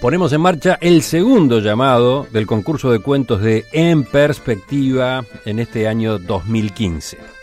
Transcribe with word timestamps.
Ponemos 0.00 0.32
en 0.32 0.40
marcha 0.40 0.78
el 0.80 1.02
segundo 1.02 1.60
llamado 1.60 2.26
del 2.32 2.46
concurso 2.46 2.90
de 2.90 3.00
cuentos 3.00 3.42
de 3.42 3.66
En 3.70 4.04
Perspectiva 4.04 5.24
en 5.44 5.58
este 5.58 5.86
año 5.86 6.18
2015. 6.18 7.39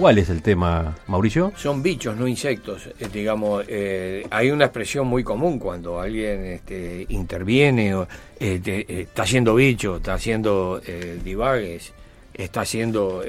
¿Cuál 0.00 0.16
es 0.16 0.30
el 0.30 0.40
tema, 0.40 0.96
Mauricio? 1.08 1.52
Son 1.56 1.82
bichos, 1.82 2.16
no 2.16 2.26
insectos. 2.26 2.88
Eh, 2.98 3.08
digamos, 3.12 3.66
eh, 3.68 4.26
hay 4.30 4.50
una 4.50 4.64
expresión 4.64 5.06
muy 5.06 5.22
común 5.22 5.58
cuando 5.58 6.00
alguien 6.00 6.42
este, 6.46 7.04
interviene, 7.10 7.94
o, 7.94 8.08
eh, 8.38 8.60
te- 8.64 9.02
está 9.02 9.24
haciendo 9.24 9.54
bichos, 9.54 9.98
está 9.98 10.14
haciendo 10.14 10.80
divagues, 11.22 11.92
está 12.32 12.62
haciendo 12.62 13.22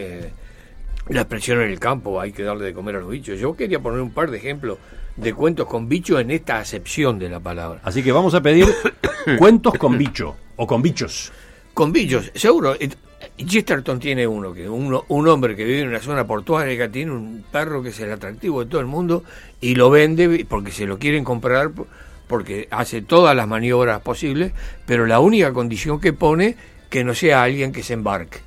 la 1.09 1.19
expresión 1.21 1.59
en 1.61 1.71
el 1.71 1.79
campo, 1.79 2.21
hay 2.21 2.31
que 2.31 2.43
darle 2.43 2.63
de 2.63 2.73
comer 2.73 2.95
a 2.95 2.99
los 3.01 3.09
bichos. 3.09 3.37
Yo 3.37 3.53
quería 3.53 3.79
poner 3.81 3.99
un 3.99 4.11
par 4.11 4.31
de 4.31 4.37
ejemplos 4.37 4.77
de 5.17 5.33
cuentos 5.33 5.67
con 5.67 5.89
bichos 5.89 6.21
en 6.21 6.31
esta 6.31 6.59
acepción 6.59 7.19
de 7.19 7.27
la 7.27 7.41
palabra. 7.41 7.81
Así 7.83 8.01
que 8.01 8.13
vamos 8.13 8.33
a 8.33 8.39
pedir 8.41 8.65
cuentos 9.37 9.73
con 9.73 9.97
bicho 9.97 10.37
o 10.55 10.65
con 10.65 10.81
bichos. 10.81 11.33
Con 11.73 11.91
bichos, 11.91 12.31
seguro. 12.33 12.75
Chesterton 13.37 13.99
tiene 13.99 14.25
uno, 14.27 14.53
que 14.53 14.67
uno, 14.69 15.05
un 15.09 15.27
hombre 15.27 15.55
que 15.55 15.63
vive 15.63 15.81
en 15.81 15.89
una 15.89 15.99
zona 15.99 16.25
portuaria 16.25 16.91
tiene 16.91 17.11
un 17.11 17.43
perro 17.51 17.81
que 17.83 17.89
es 17.89 17.99
el 17.99 18.11
atractivo 18.11 18.63
de 18.63 18.69
todo 18.69 18.81
el 18.81 18.87
mundo 18.87 19.23
y 19.59 19.75
lo 19.75 19.89
vende 19.89 20.45
porque 20.49 20.71
se 20.71 20.85
lo 20.85 20.97
quieren 20.97 21.23
comprar 21.23 21.71
po- 21.71 21.87
porque 22.27 22.67
hace 22.71 23.01
todas 23.01 23.35
las 23.35 23.47
maniobras 23.47 24.01
posibles, 24.01 24.53
pero 24.85 25.05
la 25.05 25.19
única 25.19 25.51
condición 25.51 25.99
que 25.99 26.13
pone 26.13 26.55
que 26.89 27.03
no 27.03 27.13
sea 27.13 27.43
alguien 27.43 27.71
que 27.73 27.83
se 27.83 27.93
embarque. 27.93 28.39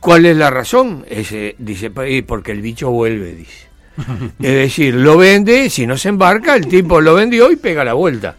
¿Cuál 0.00 0.26
es 0.26 0.36
la 0.36 0.50
razón? 0.50 1.06
Ese, 1.08 1.54
dice, 1.58 1.90
"Eh, 2.04 2.22
porque 2.22 2.52
el 2.52 2.60
bicho 2.60 2.90
vuelve, 2.90 3.34
dice. 3.34 3.67
Es 4.38 4.54
decir, 4.54 4.94
lo 4.94 5.16
vende, 5.16 5.70
si 5.70 5.86
no 5.86 5.96
se 5.96 6.08
embarca, 6.08 6.54
el 6.56 6.66
tipo 6.68 7.00
lo 7.00 7.14
vendió 7.14 7.50
y 7.50 7.56
pega 7.56 7.84
la 7.84 7.94
vuelta. 7.94 8.36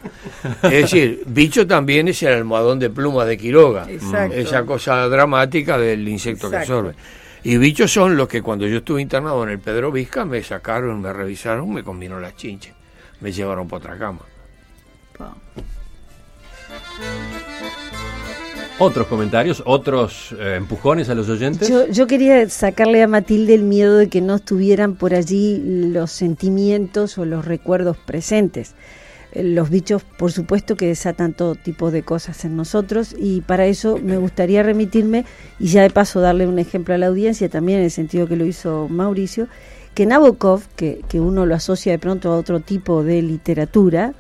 Es 0.64 0.72
decir, 0.72 1.24
bicho 1.26 1.68
también 1.68 2.08
es 2.08 2.24
el 2.24 2.34
almohadón 2.34 2.80
de 2.80 2.90
plumas 2.90 3.28
de 3.28 3.38
Quiroga. 3.38 3.90
Exacto. 3.90 4.36
Esa 4.36 4.64
cosa 4.64 5.08
dramática 5.10 5.78
del 5.78 6.08
insecto 6.08 6.50
que 6.50 6.58
absorbe. 6.58 6.96
Y 7.44 7.58
bichos 7.58 7.92
son 7.92 8.18
los 8.18 8.28
que 8.28 8.42
cuando 8.42 8.68
yo 8.68 8.78
estuve 8.78 9.02
internado 9.02 9.44
en 9.44 9.50
el 9.50 9.60
Pedro 9.60 9.92
Vizca 9.92 10.26
me 10.26 10.44
sacaron, 10.44 11.02
me 11.02 11.14
revisaron, 11.14 11.72
me 11.74 11.84
comieron 11.84 12.22
las 12.22 12.36
chinches. 12.36 12.74
Me 13.22 13.32
llevaron 13.32 13.68
para 13.68 13.78
otra 13.78 13.98
cama. 13.98 14.20
Otros 18.82 19.08
comentarios, 19.08 19.62
otros 19.66 20.34
eh, 20.40 20.56
empujones 20.56 21.10
a 21.10 21.16
los 21.16 21.28
oyentes. 21.28 21.68
Yo, 21.68 21.88
yo 21.88 22.08
quería 22.08 22.48
sacarle 22.48 23.04
a 23.04 23.10
Matilde 23.10 23.54
el 23.54 23.64
miedo 23.64 23.98
de 23.98 24.08
que 24.08 24.22
no 24.22 24.36
estuvieran 24.36 24.96
por 24.96 25.14
allí 25.14 25.62
los 25.92 26.12
sentimientos 26.12 27.18
o 27.18 27.26
los 27.26 27.44
recuerdos 27.44 27.98
presentes. 27.98 28.76
Eh, 29.34 29.44
Los 29.44 29.70
bichos, 29.70 30.04
por 30.18 30.32
supuesto, 30.32 30.78
que 30.78 30.88
desatan 30.88 31.34
todo 31.34 31.56
tipo 31.56 31.92
de 31.92 32.04
cosas 32.04 32.46
en 32.46 32.56
nosotros 32.56 33.14
y 33.20 33.42
para 33.42 33.66
eso 33.66 34.00
me 34.02 34.16
gustaría 34.16 34.64
remitirme 34.64 35.26
y 35.60 35.68
ya 35.68 35.82
de 35.82 35.90
paso 35.90 36.22
darle 36.22 36.48
un 36.48 36.58
ejemplo 36.58 36.94
a 36.94 36.98
la 36.98 37.08
audiencia, 37.08 37.50
también 37.50 37.80
en 37.80 37.86
el 37.86 37.92
sentido 37.92 38.28
que 38.28 38.38
lo 38.38 38.46
hizo 38.46 38.88
Mauricio, 38.90 39.50
que 39.94 40.06
Nabokov, 40.06 40.62
que, 40.78 41.02
que 41.10 41.20
uno 41.20 41.46
lo 41.46 41.54
asocia 41.54 41.92
de 41.92 42.00
pronto 42.00 42.32
a 42.32 42.38
otro 42.38 42.62
tipo 42.62 43.04
de 43.04 43.22
literatura, 43.22 44.14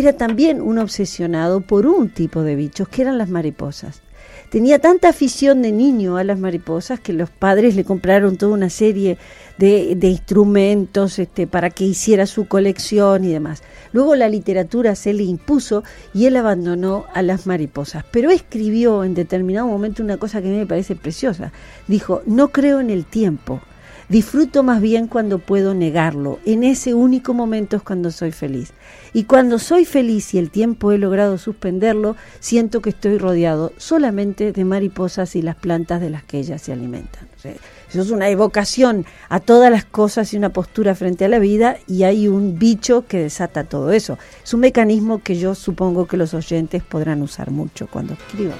era 0.00 0.14
también 0.14 0.60
un 0.60 0.78
obsesionado 0.78 1.60
por 1.60 1.86
un 1.86 2.08
tipo 2.10 2.42
de 2.42 2.56
bichos, 2.56 2.88
que 2.88 3.02
eran 3.02 3.18
las 3.18 3.28
mariposas. 3.28 4.02
Tenía 4.50 4.78
tanta 4.78 5.08
afición 5.08 5.62
de 5.62 5.72
niño 5.72 6.16
a 6.16 6.22
las 6.22 6.38
mariposas 6.38 7.00
que 7.00 7.12
los 7.12 7.28
padres 7.28 7.74
le 7.74 7.84
compraron 7.84 8.36
toda 8.36 8.54
una 8.54 8.70
serie 8.70 9.18
de, 9.58 9.96
de 9.96 10.08
instrumentos 10.08 11.18
este, 11.18 11.46
para 11.46 11.70
que 11.70 11.84
hiciera 11.84 12.26
su 12.26 12.46
colección 12.46 13.24
y 13.24 13.32
demás. 13.32 13.62
Luego 13.92 14.14
la 14.14 14.28
literatura 14.28 14.94
se 14.94 15.12
le 15.12 15.24
impuso 15.24 15.82
y 16.12 16.26
él 16.26 16.36
abandonó 16.36 17.06
a 17.14 17.22
las 17.22 17.46
mariposas. 17.46 18.04
Pero 18.12 18.30
escribió 18.30 19.02
en 19.02 19.14
determinado 19.14 19.66
momento 19.66 20.02
una 20.02 20.18
cosa 20.18 20.40
que 20.40 20.48
a 20.48 20.52
mí 20.52 20.58
me 20.58 20.66
parece 20.66 20.94
preciosa. 20.94 21.52
Dijo, 21.88 22.22
no 22.26 22.48
creo 22.48 22.78
en 22.80 22.90
el 22.90 23.06
tiempo. 23.06 23.60
Disfruto 24.08 24.62
más 24.62 24.82
bien 24.82 25.06
cuando 25.06 25.38
puedo 25.38 25.74
negarlo. 25.74 26.38
En 26.44 26.62
ese 26.62 26.92
único 26.92 27.32
momento 27.32 27.76
es 27.76 27.82
cuando 27.82 28.10
soy 28.10 28.32
feliz. 28.32 28.72
Y 29.12 29.24
cuando 29.24 29.58
soy 29.58 29.84
feliz 29.84 30.34
y 30.34 30.38
el 30.38 30.50
tiempo 30.50 30.92
he 30.92 30.98
logrado 30.98 31.38
suspenderlo, 31.38 32.16
siento 32.40 32.82
que 32.82 32.90
estoy 32.90 33.16
rodeado 33.16 33.72
solamente 33.78 34.52
de 34.52 34.64
mariposas 34.64 35.36
y 35.36 35.42
las 35.42 35.56
plantas 35.56 36.00
de 36.00 36.10
las 36.10 36.22
que 36.22 36.38
ellas 36.38 36.60
se 36.60 36.72
alimentan. 36.72 37.28
Eso 37.42 38.02
es 38.02 38.10
una 38.10 38.28
evocación 38.28 39.06
a 39.28 39.40
todas 39.40 39.70
las 39.70 39.84
cosas 39.84 40.32
y 40.32 40.36
una 40.36 40.50
postura 40.50 40.94
frente 40.94 41.24
a 41.24 41.28
la 41.28 41.38
vida 41.38 41.76
y 41.86 42.02
hay 42.04 42.28
un 42.28 42.58
bicho 42.58 43.06
que 43.06 43.18
desata 43.18 43.64
todo 43.64 43.92
eso. 43.92 44.18
Es 44.42 44.52
un 44.54 44.60
mecanismo 44.60 45.22
que 45.22 45.36
yo 45.36 45.54
supongo 45.54 46.06
que 46.06 46.16
los 46.16 46.34
oyentes 46.34 46.82
podrán 46.82 47.22
usar 47.22 47.50
mucho 47.50 47.86
cuando 47.86 48.14
escriban. 48.14 48.58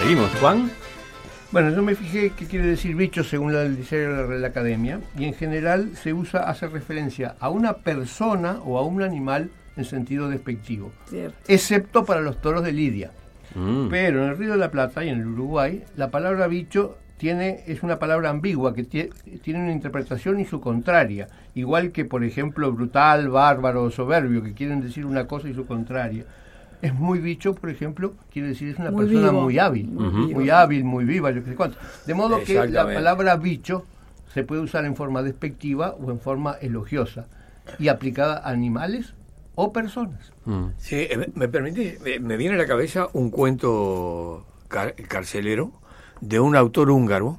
Seguimos, 0.00 0.30
Juan. 0.40 0.70
Bueno, 1.50 1.70
yo 1.70 1.82
me 1.82 1.94
fijé 1.94 2.30
qué 2.36 2.44
quiere 2.46 2.66
decir 2.66 2.94
bicho 2.94 3.24
según 3.24 3.54
la- 3.54 3.62
el 3.62 3.76
diccionario 3.76 4.14
de 4.16 4.22
la 4.22 4.26
Real 4.28 4.44
Academia 4.44 5.00
y 5.18 5.24
en 5.24 5.34
general 5.34 5.92
se 5.94 6.12
usa, 6.12 6.40
hace 6.48 6.66
referencia 6.68 7.36
a 7.40 7.48
una 7.48 7.72
persona 7.78 8.58
o 8.64 8.78
a 8.78 8.82
un 8.84 9.00
animal 9.02 9.50
en 9.76 9.84
sentido 9.84 10.28
despectivo, 10.28 10.92
Cierto. 11.06 11.36
excepto 11.48 12.04
para 12.04 12.20
los 12.20 12.40
toros 12.40 12.62
de 12.64 12.72
Lidia. 12.72 13.12
Mm. 13.54 13.88
Pero 13.88 14.24
en 14.24 14.30
el 14.30 14.36
Río 14.36 14.50
de 14.52 14.56
la 14.58 14.70
Plata 14.70 15.02
y 15.04 15.08
en 15.08 15.20
el 15.20 15.26
Uruguay, 15.26 15.82
la 15.96 16.10
palabra 16.10 16.48
bicho 16.48 16.98
tiene, 17.16 17.64
es 17.66 17.82
una 17.82 17.98
palabra 17.98 18.28
ambigua 18.28 18.74
que 18.74 18.84
tie- 18.86 19.10
tiene 19.40 19.60
una 19.62 19.72
interpretación 19.72 20.38
y 20.40 20.44
su 20.44 20.60
contraria, 20.60 21.28
igual 21.54 21.92
que 21.92 22.04
por 22.04 22.24
ejemplo 22.24 22.70
brutal, 22.72 23.30
bárbaro 23.30 23.84
o 23.84 23.90
soberbio, 23.90 24.42
que 24.42 24.52
quieren 24.52 24.82
decir 24.82 25.06
una 25.06 25.26
cosa 25.26 25.48
y 25.48 25.54
su 25.54 25.64
contraria. 25.66 26.24
Es 26.80 26.94
muy 26.94 27.18
bicho, 27.18 27.54
por 27.54 27.70
ejemplo, 27.70 28.14
quiere 28.32 28.48
decir 28.48 28.68
es 28.68 28.78
una 28.78 28.90
Muy 28.90 29.06
persona 29.06 29.30
vivo. 29.30 29.42
muy 29.42 29.58
hábil, 29.58 29.88
Muy 29.88 30.48
hábil, 30.50 30.84
muy 30.84 31.04
viva, 31.04 31.30
yo 31.32 31.42
qué 31.42 31.50
sé 31.50 31.56
cuánto. 31.56 31.76
De 32.06 32.14
modo 32.14 32.42
que 32.44 32.68
la 32.68 32.84
palabra 32.84 33.36
bicho 33.36 33.84
se 34.32 34.44
puede 34.44 34.60
usar 34.60 34.84
en 34.84 34.94
forma 34.94 35.22
despectiva 35.22 35.96
o 36.00 36.10
en 36.10 36.20
forma 36.20 36.52
elogiosa 36.60 37.26
y 37.78 37.88
aplicada 37.88 38.38
a 38.38 38.50
animales 38.50 39.14
o 39.56 39.72
personas. 39.72 40.32
Mm. 40.44 40.66
Sí, 40.78 40.96
eh, 41.10 41.16
me- 41.16 41.28
me 41.34 41.48
permite, 41.48 41.98
me- 42.04 42.20
me 42.20 42.36
viene 42.36 42.54
a 42.54 42.58
la 42.58 42.66
cabeza 42.66 43.08
un 43.12 43.30
cuento 43.30 44.46
car- 44.68 44.94
carcelero 45.08 45.72
de 46.20 46.38
un 46.38 46.54
autor 46.54 46.90
húngaro, 46.90 47.38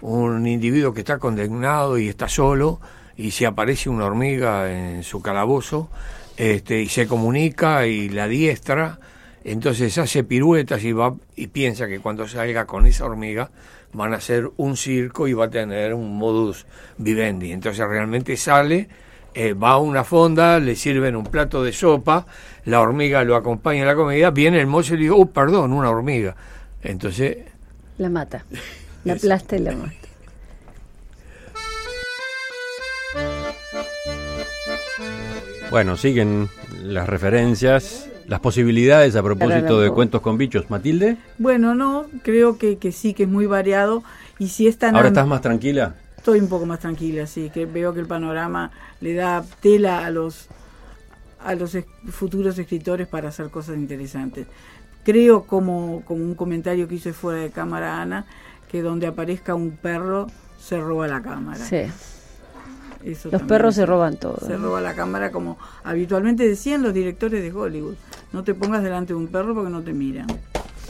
un 0.00 0.46
individuo 0.48 0.92
que 0.92 1.00
está 1.00 1.18
condenado 1.18 1.96
y 1.98 2.08
está 2.08 2.28
solo 2.28 2.80
y 3.16 3.30
se 3.30 3.46
aparece 3.46 3.88
una 3.88 4.04
hormiga 4.06 4.70
en 4.72 5.04
su 5.04 5.22
calabozo 5.22 5.88
este, 6.36 6.82
y 6.82 6.88
se 6.88 7.06
comunica 7.06 7.86
y 7.86 8.08
la 8.08 8.28
diestra, 8.28 8.98
entonces 9.44 9.96
hace 9.98 10.24
piruetas 10.24 10.82
y 10.84 10.92
va 10.92 11.14
y 11.36 11.48
piensa 11.48 11.86
que 11.86 12.00
cuando 12.00 12.26
salga 12.26 12.64
con 12.66 12.86
esa 12.86 13.04
hormiga 13.04 13.50
van 13.92 14.12
a 14.12 14.16
hacer 14.16 14.50
un 14.56 14.76
circo 14.76 15.28
y 15.28 15.32
va 15.32 15.46
a 15.46 15.50
tener 15.50 15.94
un 15.94 16.16
modus 16.16 16.66
vivendi. 16.98 17.52
Entonces 17.52 17.86
realmente 17.86 18.36
sale, 18.36 18.88
eh, 19.34 19.52
va 19.52 19.72
a 19.72 19.78
una 19.78 20.02
fonda, 20.02 20.58
le 20.58 20.74
sirven 20.76 21.14
un 21.14 21.24
plato 21.24 21.62
de 21.62 21.72
sopa, 21.72 22.26
la 22.64 22.80
hormiga 22.80 23.22
lo 23.24 23.36
acompaña 23.36 23.82
en 23.82 23.86
la 23.86 23.94
comida, 23.94 24.30
viene 24.30 24.60
el 24.60 24.66
mozo 24.66 24.94
y 24.94 24.96
le 24.96 25.02
dice, 25.04 25.14
oh, 25.16 25.26
perdón, 25.26 25.72
una 25.72 25.90
hormiga. 25.90 26.34
Entonces, 26.82 27.38
La 27.98 28.08
mata. 28.10 28.44
La 29.04 29.12
aplasta 29.12 29.56
y 29.56 29.58
la 29.58 29.72
mata. 29.72 30.03
Bueno, 35.74 35.96
siguen 35.96 36.48
las 36.84 37.08
referencias, 37.08 38.08
las 38.28 38.38
posibilidades 38.38 39.16
a 39.16 39.24
propósito 39.24 39.80
de 39.80 39.90
cuentos 39.90 40.20
con 40.20 40.38
bichos. 40.38 40.70
Matilde, 40.70 41.16
Bueno, 41.36 41.74
no, 41.74 42.06
creo 42.22 42.58
que, 42.58 42.78
que 42.78 42.92
sí, 42.92 43.12
que 43.12 43.24
es 43.24 43.28
muy 43.28 43.46
variado. 43.46 44.04
Y 44.38 44.50
si 44.50 44.68
es 44.68 44.78
tan 44.78 44.94
ahora 44.94 45.08
estás 45.08 45.26
más 45.26 45.40
tranquila. 45.40 45.96
Estoy 46.16 46.38
un 46.38 46.46
poco 46.48 46.64
más 46.64 46.78
tranquila, 46.78 47.26
sí, 47.26 47.50
que 47.52 47.66
veo 47.66 47.92
que 47.92 47.98
el 47.98 48.06
panorama 48.06 48.70
le 49.00 49.14
da 49.14 49.44
tela 49.60 50.06
a 50.06 50.10
los 50.10 50.46
a 51.44 51.56
los 51.56 51.74
es- 51.74 51.86
futuros 52.08 52.56
escritores 52.56 53.08
para 53.08 53.30
hacer 53.30 53.48
cosas 53.50 53.74
interesantes. 53.76 54.46
Creo, 55.02 55.42
como, 55.42 56.02
como 56.04 56.22
un 56.22 56.36
comentario 56.36 56.86
que 56.86 56.94
hice 56.94 57.12
fuera 57.12 57.40
de 57.40 57.50
cámara 57.50 58.00
Ana, 58.00 58.26
que 58.70 58.80
donde 58.80 59.08
aparezca 59.08 59.56
un 59.56 59.72
perro 59.72 60.28
se 60.56 60.78
roba 60.78 61.08
la 61.08 61.20
cámara. 61.20 61.58
Sí. 61.64 61.78
Eso 63.04 63.28
Los 63.30 63.42
perros 63.42 63.74
se 63.74 63.84
roban 63.84 64.16
todo. 64.16 64.38
Se 64.46 64.56
roba 64.56 64.80
la 64.80 64.94
cámara 64.94 65.30
como 65.30 65.58
habitualmente 65.82 66.48
decían 66.48 66.82
los 66.82 66.94
directores 66.94 67.42
de 67.42 67.52
Hollywood. 67.52 67.96
No 68.32 68.44
te 68.44 68.54
pongas 68.54 68.82
delante 68.82 69.12
de 69.12 69.18
un 69.18 69.28
perro 69.28 69.54
porque 69.54 69.70
no 69.70 69.82
te 69.82 69.92
miran. 69.92 70.26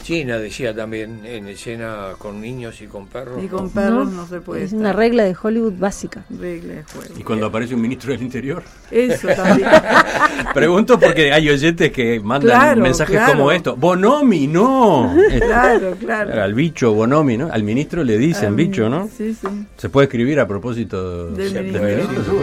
China 0.04 0.36
decía 0.38 0.76
también 0.76 1.24
en 1.24 1.48
escena 1.48 2.10
con 2.18 2.38
niños 2.38 2.82
y 2.82 2.86
con 2.86 3.06
perros. 3.06 3.42
Y 3.42 3.48
con 3.48 3.64
¿no? 3.64 3.70
perros 3.70 4.12
no, 4.12 4.26
se 4.26 4.42
puede. 4.42 4.60
Es 4.60 4.66
estar. 4.66 4.80
una 4.80 4.92
regla 4.92 5.24
de 5.24 5.34
Hollywood 5.40 5.72
básica. 5.78 6.24
regla 6.28 6.74
de 6.74 6.82
juego. 6.84 7.14
Y 7.18 7.22
cuando 7.22 7.46
aparece 7.46 7.74
un 7.74 7.80
ministro 7.80 8.12
del 8.12 8.20
Interior. 8.20 8.62
Eso 8.90 9.28
también. 9.28 9.66
Pregunto 10.54 11.00
porque 11.00 11.32
hay 11.32 11.48
oyentes 11.48 11.90
que 11.90 12.20
mandan 12.20 12.50
Claro, 12.50 12.82
mensajes 12.82 13.16
claro. 13.16 13.32
como 13.32 13.50
esto. 13.50 13.76
Bonomi, 13.76 14.46
no. 14.46 15.16
claro, 15.40 15.96
claro. 15.98 16.42
Al 16.42 16.52
bicho 16.52 16.92
Bonomi, 16.92 17.38
¿no? 17.38 17.48
Al 17.50 17.62
ministro 17.62 18.04
le 18.04 18.18
dicen 18.18 18.54
bicho, 18.56 18.90
¿no? 18.90 19.08
Sí, 19.08 19.34
sí. 19.34 19.48
Se 19.78 19.88
puede 19.88 20.04
escribir 20.04 20.38
a 20.38 20.46
propósito 20.46 21.30
Del 21.30 21.52
del 21.54 21.64
ministro. 21.64 22.40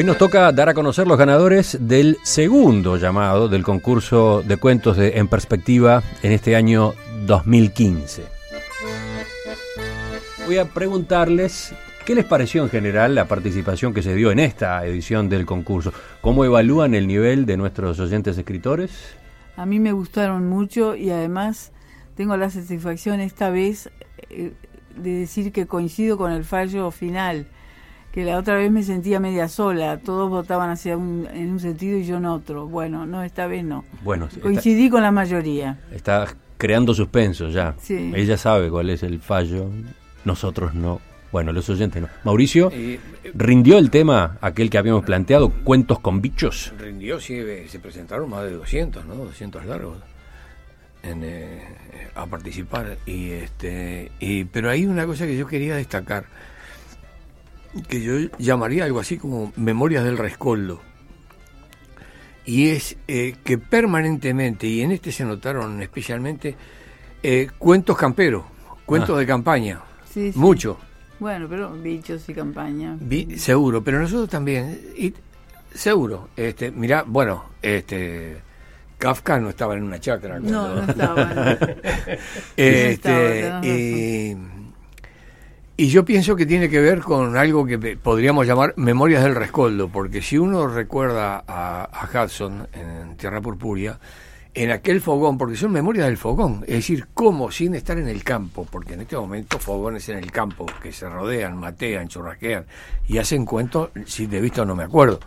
Hoy 0.00 0.06
nos 0.06 0.16
toca 0.16 0.50
dar 0.50 0.70
a 0.70 0.72
conocer 0.72 1.06
los 1.06 1.18
ganadores 1.18 1.76
del 1.78 2.16
segundo 2.22 2.96
llamado 2.96 3.50
del 3.50 3.62
concurso 3.62 4.42
de 4.42 4.56
cuentos 4.56 4.96
de 4.96 5.18
En 5.18 5.28
Perspectiva 5.28 6.02
en 6.22 6.32
este 6.32 6.56
año 6.56 6.94
2015. 7.26 8.24
Voy 10.46 10.56
a 10.56 10.64
preguntarles 10.64 11.74
qué 12.06 12.14
les 12.14 12.24
pareció 12.24 12.62
en 12.62 12.70
general 12.70 13.14
la 13.14 13.26
participación 13.26 13.92
que 13.92 14.02
se 14.02 14.14
dio 14.14 14.30
en 14.30 14.38
esta 14.38 14.86
edición 14.86 15.28
del 15.28 15.44
concurso. 15.44 15.92
¿Cómo 16.22 16.46
evalúan 16.46 16.94
el 16.94 17.06
nivel 17.06 17.44
de 17.44 17.58
nuestros 17.58 18.00
oyentes 18.00 18.38
escritores? 18.38 18.90
A 19.58 19.66
mí 19.66 19.80
me 19.80 19.92
gustaron 19.92 20.48
mucho 20.48 20.96
y 20.96 21.10
además 21.10 21.72
tengo 22.14 22.38
la 22.38 22.48
satisfacción 22.48 23.20
esta 23.20 23.50
vez 23.50 23.90
eh, 24.30 24.54
de 24.96 25.10
decir 25.10 25.52
que 25.52 25.66
coincido 25.66 26.16
con 26.16 26.32
el 26.32 26.44
fallo 26.44 26.90
final, 26.90 27.48
que 28.12 28.24
la 28.24 28.38
otra 28.38 28.56
vez 28.56 28.70
me 28.70 28.82
sentía 28.82 29.20
media 29.20 29.48
sola, 29.48 29.98
todos 29.98 30.28
votaban 30.28 30.70
hacia 30.70 30.96
un, 30.96 31.28
en 31.32 31.50
un 31.50 31.60
sentido 31.60 31.98
y 31.98 32.04
yo 32.04 32.16
en 32.16 32.26
otro. 32.26 32.66
Bueno, 32.66 33.06
no, 33.06 33.22
esta 33.22 33.46
vez 33.46 33.64
no. 33.64 33.84
Bueno, 34.02 34.26
está, 34.26 34.40
Coincidí 34.40 34.90
con 34.90 35.02
la 35.02 35.12
mayoría. 35.12 35.78
está 35.92 36.26
creando 36.58 36.92
suspenso 36.92 37.48
ya. 37.48 37.74
Sí. 37.80 38.12
Ella 38.14 38.36
sabe 38.36 38.68
cuál 38.68 38.90
es 38.90 39.02
el 39.02 39.20
fallo, 39.20 39.70
nosotros 40.24 40.74
no. 40.74 41.00
Bueno, 41.32 41.52
los 41.52 41.68
oyentes 41.70 42.02
no. 42.02 42.08
Mauricio, 42.24 42.70
eh, 42.72 42.98
¿rindió 43.34 43.78
el 43.78 43.90
tema 43.90 44.36
aquel 44.40 44.68
que 44.68 44.78
habíamos 44.78 45.04
planteado, 45.04 45.50
cuentos 45.50 46.00
con 46.00 46.20
bichos? 46.20 46.72
rindió, 46.76 47.20
sí, 47.20 47.34
eh, 47.34 47.66
se 47.68 47.78
presentaron 47.78 48.28
más 48.28 48.42
de 48.44 48.52
200, 48.52 49.06
¿no? 49.06 49.14
200 49.14 49.64
largos 49.66 49.98
en, 51.04 51.22
eh, 51.22 51.62
a 52.16 52.26
participar. 52.26 52.98
Y 53.06 53.30
este 53.30 54.10
y 54.18 54.44
Pero 54.44 54.70
hay 54.70 54.86
una 54.86 55.06
cosa 55.06 55.24
que 55.26 55.36
yo 55.36 55.46
quería 55.46 55.76
destacar, 55.76 56.24
que 57.88 58.00
yo 58.02 58.14
llamaría 58.38 58.84
algo 58.84 59.00
así 59.00 59.16
como 59.16 59.52
Memorias 59.56 60.04
del 60.04 60.18
Rescoldo. 60.18 60.80
Y 62.44 62.70
es 62.70 62.96
eh, 63.06 63.36
que 63.44 63.58
permanentemente, 63.58 64.66
y 64.66 64.80
en 64.80 64.92
este 64.92 65.12
se 65.12 65.24
notaron 65.24 65.80
especialmente, 65.82 66.56
eh, 67.22 67.48
cuentos 67.58 67.96
camperos, 67.96 68.44
cuentos 68.86 69.16
Ah. 69.16 69.20
de 69.20 69.26
campaña, 69.26 69.80
Sí, 70.12 70.32
sí. 70.32 70.38
mucho. 70.38 70.78
Bueno, 71.20 71.46
pero 71.48 71.70
bichos 71.74 72.26
y 72.28 72.34
campaña. 72.34 72.96
Vi- 72.98 73.38
seguro, 73.38 73.84
pero 73.84 74.00
nosotros 74.00 74.30
también, 74.30 74.80
y, 74.96 75.12
seguro, 75.74 76.30
este, 76.36 76.70
mirá, 76.70 77.04
bueno, 77.06 77.44
este 77.62 78.38
Kafka 78.98 79.38
no 79.38 79.50
estaba 79.50 79.74
en 79.76 79.82
una 79.84 80.00
chacra. 80.00 80.40
No, 80.40 80.48
cuando- 80.50 80.74
no 80.82 80.90
estaba. 80.90 81.58
Este, 82.56 82.90
estaba, 82.92 83.60
tenés 83.60 84.36
y, 85.84 85.88
yo 85.88 86.04
pienso 86.04 86.36
que 86.36 86.46
tiene 86.46 86.68
que 86.68 86.80
ver 86.80 87.00
con 87.00 87.36
algo 87.36 87.66
que 87.66 87.78
podríamos 87.96 88.46
llamar 88.46 88.74
memorias 88.76 89.22
del 89.22 89.34
rescoldo, 89.34 89.88
porque 89.88 90.22
si 90.22 90.38
uno 90.38 90.66
recuerda 90.68 91.44
a, 91.46 91.84
a 91.84 92.24
Hudson 92.24 92.68
en 92.72 93.16
Tierra 93.16 93.40
Purpúrea, 93.40 93.98
en 94.52 94.70
aquel 94.72 95.00
fogón, 95.00 95.38
porque 95.38 95.56
son 95.56 95.72
memorias 95.72 96.06
del 96.06 96.16
fogón, 96.16 96.64
es 96.66 96.74
decir, 96.74 97.06
cómo 97.14 97.50
sin 97.50 97.74
estar 97.74 97.98
en 97.98 98.08
el 98.08 98.24
campo, 98.24 98.66
porque 98.70 98.94
en 98.94 99.02
este 99.02 99.16
momento 99.16 99.58
fogones 99.58 100.08
en 100.08 100.18
el 100.18 100.32
campo 100.32 100.66
que 100.82 100.92
se 100.92 101.08
rodean, 101.08 101.56
matean, 101.56 102.08
churrasquean 102.08 102.64
y 103.06 103.18
hacen 103.18 103.44
cuentos, 103.44 103.90
si 104.06 104.26
de 104.26 104.40
visto 104.40 104.64
no 104.64 104.74
me 104.74 104.84
acuerdo. 104.84 105.20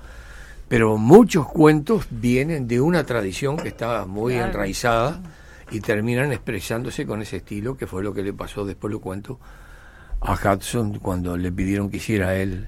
Pero 0.67 0.97
muchos 0.97 1.47
cuentos 1.47 2.07
vienen 2.09 2.67
de 2.67 2.81
una 2.81 3.05
tradición 3.05 3.57
que 3.57 3.69
estaba 3.69 4.05
muy 4.05 4.33
Claro. 4.33 4.49
enraizada 4.49 5.21
y 5.71 5.79
terminan 5.79 6.31
expresándose 6.31 7.05
con 7.05 7.21
ese 7.21 7.37
estilo, 7.37 7.77
que 7.77 7.87
fue 7.87 8.03
lo 8.03 8.13
que 8.13 8.23
le 8.23 8.33
pasó, 8.33 8.65
después 8.65 8.91
lo 8.91 8.99
cuento, 8.99 9.39
a 10.23 10.33
Hudson 10.53 10.99
cuando 10.99 11.37
le 11.37 11.51
pidieron 11.51 11.89
que 11.89 11.97
hiciera 11.97 12.29
a 12.29 12.35
él 12.35 12.67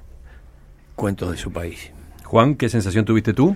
cuentos 0.96 1.32
de 1.32 1.38
su 1.38 1.52
país. 1.52 1.92
Juan, 2.24 2.56
¿qué 2.56 2.70
sensación 2.70 3.06
tuviste 3.06 3.34
tú? 3.34 3.56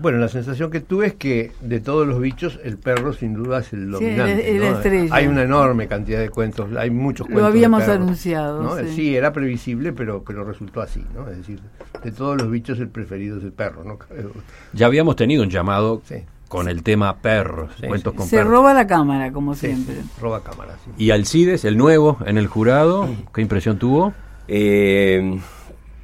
Bueno, 0.00 0.16
la 0.16 0.28
sensación 0.28 0.70
que 0.70 0.80
tuve 0.80 1.08
es 1.08 1.14
que 1.14 1.52
de 1.60 1.78
todos 1.78 2.06
los 2.06 2.18
bichos, 2.18 2.58
el 2.64 2.78
perro 2.78 3.12
sin 3.12 3.34
duda 3.34 3.58
es 3.58 3.74
el 3.74 3.84
Sí, 3.86 3.90
dominante. 3.90 4.54
es 4.54 4.60
la 4.60 4.70
¿no? 4.70 4.76
estrella. 4.76 5.14
Hay 5.14 5.26
una 5.26 5.42
enorme 5.42 5.86
cantidad 5.86 6.18
de 6.18 6.30
cuentos, 6.30 6.74
hay 6.78 6.88
muchos 6.88 7.26
Lo 7.28 7.34
cuentos. 7.34 7.52
de 7.52 7.58
habíamos 7.58 7.82
perros, 7.82 7.96
anunciado, 7.96 8.62
¿no? 8.62 8.78
sí. 8.78 8.88
Sí. 8.94 9.16
era 9.16 9.34
previsible, 9.34 9.92
pero, 9.92 10.24
pero 10.24 10.44
resultó 10.44 10.80
así, 10.80 11.04
¿no? 11.14 11.28
Es 11.28 11.36
decir, 11.36 11.60
de 12.02 12.10
todos 12.10 12.40
los 12.40 12.50
bichos, 12.50 12.78
el 12.80 12.88
preferido 12.88 13.36
es 13.36 13.44
el 13.44 13.52
perro, 13.52 13.84
¿no? 13.84 13.98
Creo. 13.98 14.32
Ya 14.72 14.86
habíamos 14.86 15.16
tenido 15.16 15.42
un 15.42 15.50
llamado 15.50 16.00
Sí. 16.06 16.22
Con 16.52 16.68
el 16.68 16.82
tema 16.82 17.16
perros, 17.16 17.72
Sí, 17.80 17.86
cuentos 17.86 18.12
sí. 18.12 18.16
con 18.18 18.26
Se 18.26 18.36
perros. 18.36 18.52
roba 18.52 18.74
la 18.74 18.86
cámara, 18.86 19.32
como 19.32 19.54
Sí, 19.54 19.66
siempre. 19.68 19.96
roba 20.20 20.42
cámara, 20.42 20.76
sí. 20.84 20.90
Y 20.98 21.10
Alcides, 21.10 21.64
el 21.64 21.76
nuevo 21.78 22.18
en 22.26 22.36
el 22.38 22.46
jurado, 22.46 23.08
¿qué 23.34 23.40
impresión 23.40 23.78
tuvo? 23.78 24.12
Eh, 24.48 25.40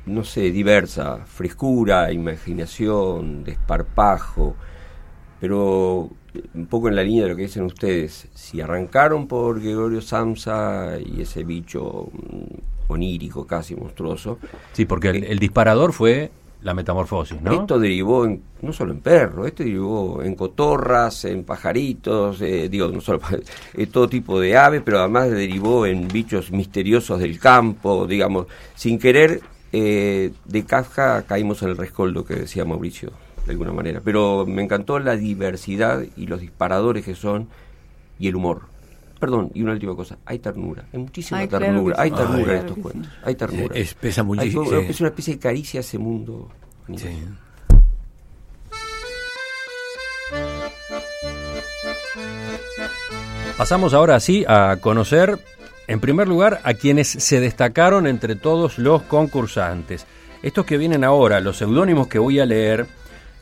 no 0.07 0.25
sé, 0.25 0.51
diversa, 0.51 1.19
frescura, 1.27 2.11
imaginación, 2.13 3.45
desparpajo, 3.45 4.57
pero 5.41 6.11
un 6.55 6.67
poco 6.67 6.89
en 6.89 6.97
la 6.97 7.03
línea 7.03 7.25
de 7.25 7.31
lo 7.31 7.37
que 7.37 7.43
dicen 7.43 7.65
ustedes, 7.65 8.29
si 8.35 8.61
arrancaron 8.61 9.27
por 9.27 9.61
Gregorio 9.61 10.01
Samsa 10.01 10.95
y 11.05 11.21
ese 11.23 11.45
bicho 11.45 12.09
mm, 12.13 12.93
onírico, 12.93 13.47
casi 13.47 13.75
monstruoso, 13.77 14.39
Sí, 14.73 14.85
porque 14.87 15.11
el, 15.11 15.25
el 15.25 15.39
disparador 15.39 15.93
fue 15.93 16.31
la 16.63 16.75
metamorfosis, 16.75 17.41
¿no? 17.41 17.53
esto 17.53 17.79
derivó 17.79 18.25
en, 18.25 18.43
no 18.63 18.73
solo 18.73 18.93
en 18.93 19.01
perros, 19.01 19.47
esto 19.47 19.63
derivó 19.63 20.23
en 20.23 20.35
cotorras, 20.35 21.25
en 21.25 21.45
pajaritos, 21.45 22.41
eh, 22.41 22.69
digo, 22.69 22.89
no 22.89 23.01
solo 23.01 23.21
eh, 23.75 23.87
todo 23.87 24.09
tipo 24.09 24.41
de 24.41 24.57
aves, 24.57 24.83
pero 24.85 24.99
además 24.99 25.31
derivó 25.31 25.87
en 25.87 26.09
bichos 26.09 26.51
misteriosos 26.51 27.21
del 27.21 27.39
campo, 27.39 28.07
digamos, 28.07 28.47
sin 28.75 28.99
querer, 28.99 29.41
eh, 29.73 30.33
de 30.47 30.65
Kafka 30.65 31.23
caímos 31.23 31.63
en 31.63 31.69
el 31.69 31.77
rescoldo 31.77 32.25
que 32.25 32.35
decía 32.35 32.65
Mauricio, 32.65 33.13
de 33.47 33.53
alguna 33.53 33.73
manera. 33.73 34.01
Pero 34.05 34.45
me 34.47 34.63
encantó 34.63 34.99
la 34.99 35.17
diversidad 35.17 36.03
y 36.17 36.27
los 36.27 36.41
disparadores 36.41 37.05
que 37.05 37.15
son 37.15 37.49
y 38.19 38.29
el 38.29 38.37
humor. 38.37 38.63
Perdón, 39.19 39.51
y 39.55 39.63
una 39.63 39.73
última 39.73 39.97
cosa, 39.97 40.17
hay 40.25 40.39
ternura, 40.39 40.85
hay 40.93 41.01
muchísima 41.01 41.41
Ay, 41.41 41.49
claro 41.49 41.65
ternura, 41.67 41.97
hay 41.99 42.11
ternura 42.11 42.35
Ay, 42.35 42.39
en 42.41 42.45
claro 42.45 42.59
estos 42.61 42.79
cuentos, 42.79 43.07
sí. 43.13 43.19
hay 43.25 43.35
ternura. 43.35 43.77
Es- 43.77 43.95
pesa 43.95 44.23
muchísimo. 44.23 44.63
Es 44.73 45.01
una 45.01 45.09
especie 45.09 45.35
de 45.35 45.41
caricia 45.41 45.81
a 45.81 45.83
ese 45.83 45.99
mundo. 45.99 46.49
Sí. 46.97 47.09
Pasamos 53.57 53.93
ahora 53.93 54.21
sí 54.21 54.45
a 54.47 54.77
conocer, 54.81 55.39
en 55.89 56.01
primer 56.01 56.29
lugar, 56.29 56.61
a 56.63 56.75
quienes 56.75 57.09
se 57.09 57.41
destacaron 57.41 58.07
entre 58.07 58.37
todos 58.37 58.79
los 58.79 59.03
concursantes. 59.03 60.07
Estos 60.43 60.65
que 60.65 60.79
vienen 60.79 61.03
ahora, 61.03 61.41
los 61.41 61.57
seudónimos 61.57 62.07
que 62.07 62.21
voy 62.21 62.39
a 62.39 62.47
leer, 62.47 62.87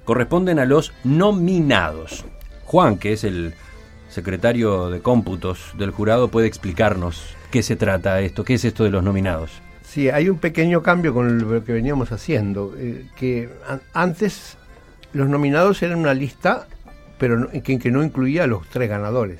corresponden 0.05 0.59
a 0.59 0.65
los 0.65 0.93
nominados. 1.05 2.25
Juan, 2.65 2.97
que 2.99 3.13
es 3.13 3.25
el 3.25 3.55
secretario 4.17 4.89
de 4.91 5.01
cómputos 5.01 5.73
del 5.79 5.91
jurado, 5.93 6.29
puede 6.29 6.47
explicarnos 6.49 7.35
qué 7.51 7.63
se 7.63 7.77
trata 7.77 8.21
esto, 8.21 8.43
qué 8.45 8.55
es 8.55 8.65
esto 8.65 8.83
de 8.83 8.91
los 8.91 9.05
nominados. 9.05 9.51
Sí, 9.85 10.09
hay 10.11 10.29
un 10.29 10.39
pequeño 10.39 10.83
cambio 10.83 11.15
con 11.15 11.39
lo 11.39 11.63
que 11.63 11.73
veníamos 11.73 12.11
haciendo, 12.13 12.75
eh, 12.77 13.07
que 13.15 13.49
an- 13.69 13.83
antes 13.93 14.57
los 15.13 15.29
nominados 15.29 15.83
eran 15.83 15.99
una 15.99 16.15
lista, 16.15 16.67
pero 17.19 17.39
no- 17.39 17.49
que, 17.63 17.79
que 17.79 17.91
no 17.91 18.03
incluía 18.03 18.45
a 18.45 18.47
los 18.47 18.67
tres 18.69 18.89
ganadores. 18.89 19.39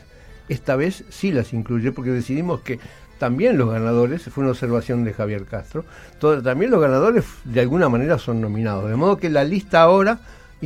Esta 0.49 0.77
vez 0.77 1.05
sí 1.09 1.33
las 1.33 1.53
incluye 1.53 1.91
porque 1.91 2.11
decidimos 2.11 2.61
que 2.61 2.79
también 3.19 3.57
los 3.59 3.71
ganadores, 3.71 4.23
fue 4.25 4.43
una 4.45 4.51
observación 4.53 5.03
de 5.05 5.15
Javier 5.15 5.45
Castro, 5.47 5.85
todo- 6.21 6.43
también 6.43 6.71
los 6.71 6.81
ganadores 6.83 7.25
de 7.45 7.61
alguna 7.63 7.89
manera 7.89 8.19
son 8.19 8.41
nominados. 8.43 8.89
De 8.91 8.97
modo 8.97 9.17
que 9.17 9.31
la 9.31 9.43
lista 9.43 9.81
ahora 9.81 10.19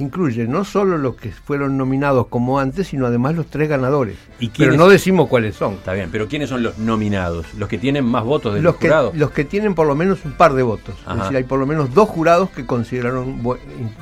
incluye 0.02 0.47
no 0.49 0.64
solo 0.64 0.99
los 0.99 1.16
que 1.16 1.30
fueron 1.30 1.76
nominados 1.76 2.26
como 2.28 2.59
antes, 2.59 2.88
sino 2.88 3.07
además 3.07 3.35
los 3.35 3.47
tres 3.47 3.69
ganadores. 3.69 4.16
¿Y 4.38 4.49
pero 4.49 4.75
no 4.75 4.88
decimos 4.88 5.28
cuáles 5.28 5.54
son. 5.57 5.75
Está 5.75 5.92
bien, 5.92 6.09
pero 6.11 6.26
¿quiénes 6.28 6.49
son 6.49 6.62
los 6.62 6.78
nominados? 6.78 7.47
¿Los 7.54 7.69
que 7.69 7.78
tienen 7.78 8.04
más 8.04 8.25
votos 8.25 8.54
del 8.54 8.62
Los 8.62 8.76
que, 8.76 8.88
jurado? 8.88 9.12
los 9.14 9.30
que 9.30 9.45
tienen 9.45 9.75
por 9.75 9.87
lo 9.87 9.95
menos 9.95 10.25
un 10.25 10.33
par 10.33 10.54
de 10.54 10.62
votos. 10.62 10.95
Ajá. 11.04 11.12
Es 11.14 11.19
decir, 11.23 11.37
hay 11.37 11.45
por 11.45 11.59
lo 11.59 11.66
menos 11.66 11.95
dos 11.95 12.09
jurados 12.09 12.50
que 12.50 12.66
consideraron 12.66 13.42
bu- 13.42 13.59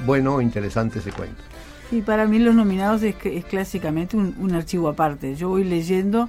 bueno 0.06 0.36
o 0.36 0.40
interesante 0.40 0.98
ese 1.00 1.12
cuento. 1.12 1.42
Y 1.90 2.02
para 2.02 2.26
mí 2.26 2.38
los 2.38 2.54
nominados 2.54 3.02
es 3.02 3.14
clásicamente 3.46 4.16
un, 4.16 4.34
un 4.38 4.54
archivo 4.54 4.88
aparte. 4.88 5.34
Yo 5.36 5.48
voy 5.48 5.64
leyendo 5.64 6.28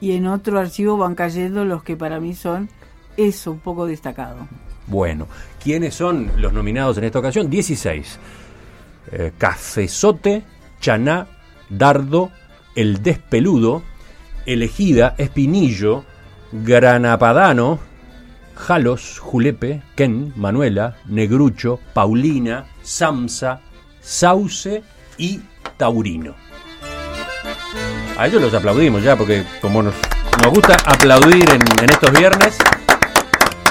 y 0.00 0.12
en 0.12 0.26
otro 0.26 0.58
archivo 0.58 0.96
van 0.98 1.14
cayendo 1.14 1.64
los 1.64 1.82
que 1.82 1.96
para 1.96 2.20
mí 2.20 2.34
son 2.34 2.68
eso, 3.16 3.52
un 3.52 3.58
poco 3.60 3.86
destacado. 3.86 4.36
Bueno, 4.86 5.26
¿quiénes 5.62 5.94
son 5.94 6.30
los 6.36 6.52
nominados 6.52 6.98
en 6.98 7.04
esta 7.04 7.18
ocasión? 7.20 7.48
16. 7.48 8.18
Eh, 9.12 9.32
Cafezote, 9.36 10.42
Chaná, 10.80 11.26
Dardo, 11.68 12.30
El 12.74 13.02
Despeludo, 13.02 13.82
Elegida, 14.46 15.14
Espinillo, 15.18 16.04
Granapadano, 16.52 17.78
Jalos, 18.54 19.18
Julepe, 19.18 19.82
Ken, 19.94 20.32
Manuela, 20.36 20.96
Negrucho, 21.06 21.80
Paulina, 21.92 22.66
Samsa, 22.82 23.60
Sauce 24.00 24.82
y 25.18 25.40
Taurino. 25.76 26.34
A 28.18 28.26
ellos 28.26 28.42
los 28.42 28.52
aplaudimos 28.52 29.02
ya, 29.02 29.16
porque 29.16 29.44
como 29.60 29.82
nos, 29.82 29.94
gusta 30.52 30.76
aplaudir 30.84 31.48
en 31.50 31.90
estos 31.90 32.12
viernes, 32.12 32.58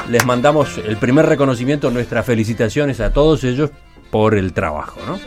les 0.09 0.25
mandamos 0.25 0.79
el 0.79 0.97
primer 0.97 1.27
reconocimiento, 1.27 1.91
nuestras 1.91 2.25
felicitaciones 2.25 2.99
a 2.99 3.13
todos 3.13 3.43
ellos 3.43 3.69
por 4.11 4.35
el 4.35 4.53
trabajo, 4.53 4.99
¿no? 5.05 5.19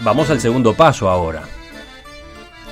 Vamos 0.00 0.30
al 0.30 0.40
segundo 0.40 0.74
paso 0.74 1.08
ahora. 1.08 1.42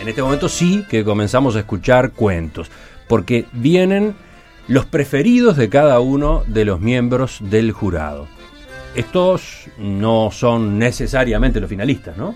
En 0.00 0.08
este 0.08 0.22
momento 0.22 0.48
sí 0.48 0.84
que 0.88 1.04
comenzamos 1.04 1.56
a 1.56 1.60
escuchar 1.60 2.12
cuentos, 2.12 2.70
porque 3.08 3.46
vienen 3.52 4.14
los 4.68 4.86
preferidos 4.86 5.56
de 5.56 5.68
cada 5.68 6.00
uno 6.00 6.42
de 6.46 6.64
los 6.64 6.80
miembros 6.80 7.38
del 7.40 7.72
jurado. 7.72 8.26
Estos 8.94 9.66
no 9.78 10.30
son 10.30 10.78
necesariamente 10.78 11.60
los 11.60 11.68
finalistas, 11.68 12.16
¿no? 12.16 12.34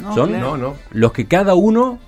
No, 0.00 0.14
Son 0.14 0.30
claro. 0.30 0.50
No, 0.50 0.56
no. 0.56 0.76
los 0.90 1.12
que 1.12 1.26
cada 1.26 1.54
uno 1.54 1.98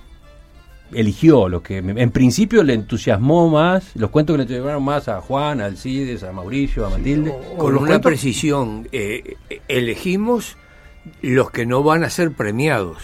eligió, 0.93 1.49
los 1.49 1.61
que 1.61 1.77
en 1.77 2.11
principio 2.11 2.63
le 2.63 2.73
entusiasmó 2.73 3.49
más, 3.49 3.91
los 3.95 4.09
cuentos 4.11 4.33
que 4.33 4.37
le 4.37 4.43
entusiasmaron 4.43 4.83
más 4.83 5.07
a 5.07 5.19
Juan, 5.21 5.59
a 5.61 5.65
Alcides, 5.65 6.23
a 6.23 6.31
Mauricio, 6.31 6.85
a 6.85 6.89
Matilde. 6.89 7.33
Con 7.57 7.71
una 7.75 7.87
cuentos- 7.87 8.09
precisión, 8.11 8.87
eh, 8.91 9.35
elegimos 9.67 10.57
los 11.21 11.51
que 11.51 11.65
no 11.65 11.83
van 11.83 12.03
a 12.03 12.09
ser 12.09 12.31
premiados, 12.31 12.97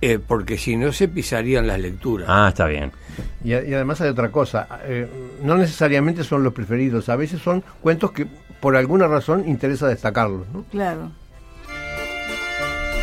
eh, 0.00 0.18
porque 0.18 0.58
si 0.58 0.76
no 0.76 0.92
se 0.92 1.08
pisarían 1.08 1.66
las 1.66 1.78
lecturas. 1.80 2.26
Ah, 2.30 2.46
está 2.48 2.66
bien. 2.66 2.92
Y 3.44 3.52
además 3.52 4.00
hay 4.00 4.08
otra 4.10 4.30
cosa, 4.30 4.66
eh, 4.84 5.08
no 5.42 5.56
necesariamente 5.56 6.24
son 6.24 6.42
los 6.42 6.52
preferidos, 6.52 7.08
a 7.08 7.16
veces 7.16 7.40
son 7.40 7.62
cuentos 7.80 8.12
que 8.12 8.26
por 8.60 8.76
alguna 8.76 9.06
razón 9.06 9.48
interesa 9.48 9.86
destacarlos. 9.88 10.46
¿no? 10.52 10.64
Claro. 10.70 11.10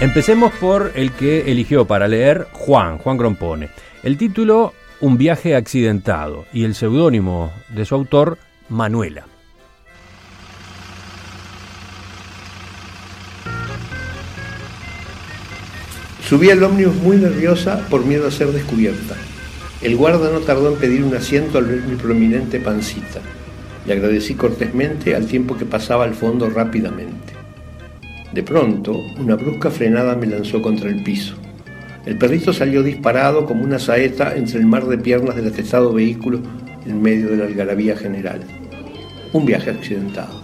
Empecemos 0.01 0.51
por 0.53 0.91
el 0.95 1.11
que 1.11 1.51
eligió 1.51 1.85
para 1.85 2.07
leer 2.07 2.47
Juan, 2.51 2.97
Juan 2.97 3.17
Grompone. 3.17 3.69
El 4.03 4.17
título, 4.17 4.73
Un 4.99 5.17
viaje 5.17 5.55
accidentado, 5.55 6.45
y 6.51 6.65
el 6.65 6.75
seudónimo 6.75 7.53
de 7.69 7.85
su 7.85 7.95
autor, 7.95 8.37
Manuela. 8.69 9.25
Subí 16.27 16.49
al 16.49 16.63
ómnibus 16.63 16.95
muy 16.95 17.17
nerviosa 17.17 17.85
por 17.89 18.05
miedo 18.05 18.27
a 18.27 18.31
ser 18.31 18.47
descubierta. 18.47 19.15
El 19.81 19.95
guarda 19.95 20.31
no 20.31 20.39
tardó 20.39 20.69
en 20.69 20.79
pedir 20.79 21.03
un 21.03 21.15
asiento 21.15 21.57
al 21.57 21.65
ver 21.65 21.81
mi 21.81 21.95
prominente 21.95 22.59
pancita. 22.59 23.19
Le 23.85 23.93
agradecí 23.93 24.33
cortésmente 24.33 25.15
al 25.15 25.27
tiempo 25.27 25.57
que 25.57 25.65
pasaba 25.65 26.05
al 26.05 26.15
fondo 26.15 26.49
rápidamente. 26.49 27.32
De 28.33 28.41
pronto, 28.43 28.99
una 29.19 29.35
brusca 29.35 29.69
frenada 29.69 30.15
me 30.15 30.25
lanzó 30.25 30.61
contra 30.61 30.89
el 30.89 31.03
piso. 31.03 31.35
El 32.05 32.17
perrito 32.17 32.51
salió 32.51 32.81
disparado 32.83 33.45
como 33.45 33.63
una 33.63 33.79
saeta 33.79 34.35
entre 34.35 34.59
el 34.59 34.65
mar 34.65 34.85
de 34.85 34.97
piernas 34.97 35.35
del 35.35 35.47
atestado 35.47 35.93
vehículo 35.93 36.39
en 36.85 37.01
medio 37.01 37.29
de 37.29 37.37
la 37.37 37.45
algarabía 37.45 37.95
general. 37.95 38.41
Un 39.31 39.45
viaje 39.45 39.69
accidentado. 39.69 40.43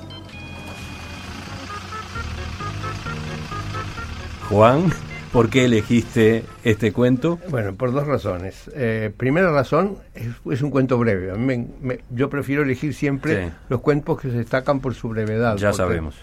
Juan, 4.50 4.86
¿por 5.32 5.50
qué 5.50 5.66
elegiste 5.66 6.44
este 6.64 6.92
cuento? 6.92 7.40
Bueno, 7.50 7.76
por 7.76 7.92
dos 7.92 8.08
razones. 8.08 8.70
Eh, 8.76 9.12
primera 9.16 9.52
razón, 9.52 9.98
es, 10.16 10.28
es 10.52 10.62
un 10.62 10.72
cuento 10.72 10.98
breve. 10.98 11.32
A 11.32 11.36
mí 11.36 11.46
me- 11.46 11.68
me- 11.82 12.00
yo 12.10 12.30
prefiero 12.30 12.64
elegir 12.64 12.94
siempre 12.94 13.46
Sí. 13.48 13.52
los 13.70 13.82
cuentos 13.82 14.20
que 14.22 14.30
se 14.32 14.38
destacan 14.38 14.80
por 14.80 14.96
su 14.96 15.10
brevedad. 15.10 15.58
Ya 15.58 15.74
sabemos. 15.74 16.16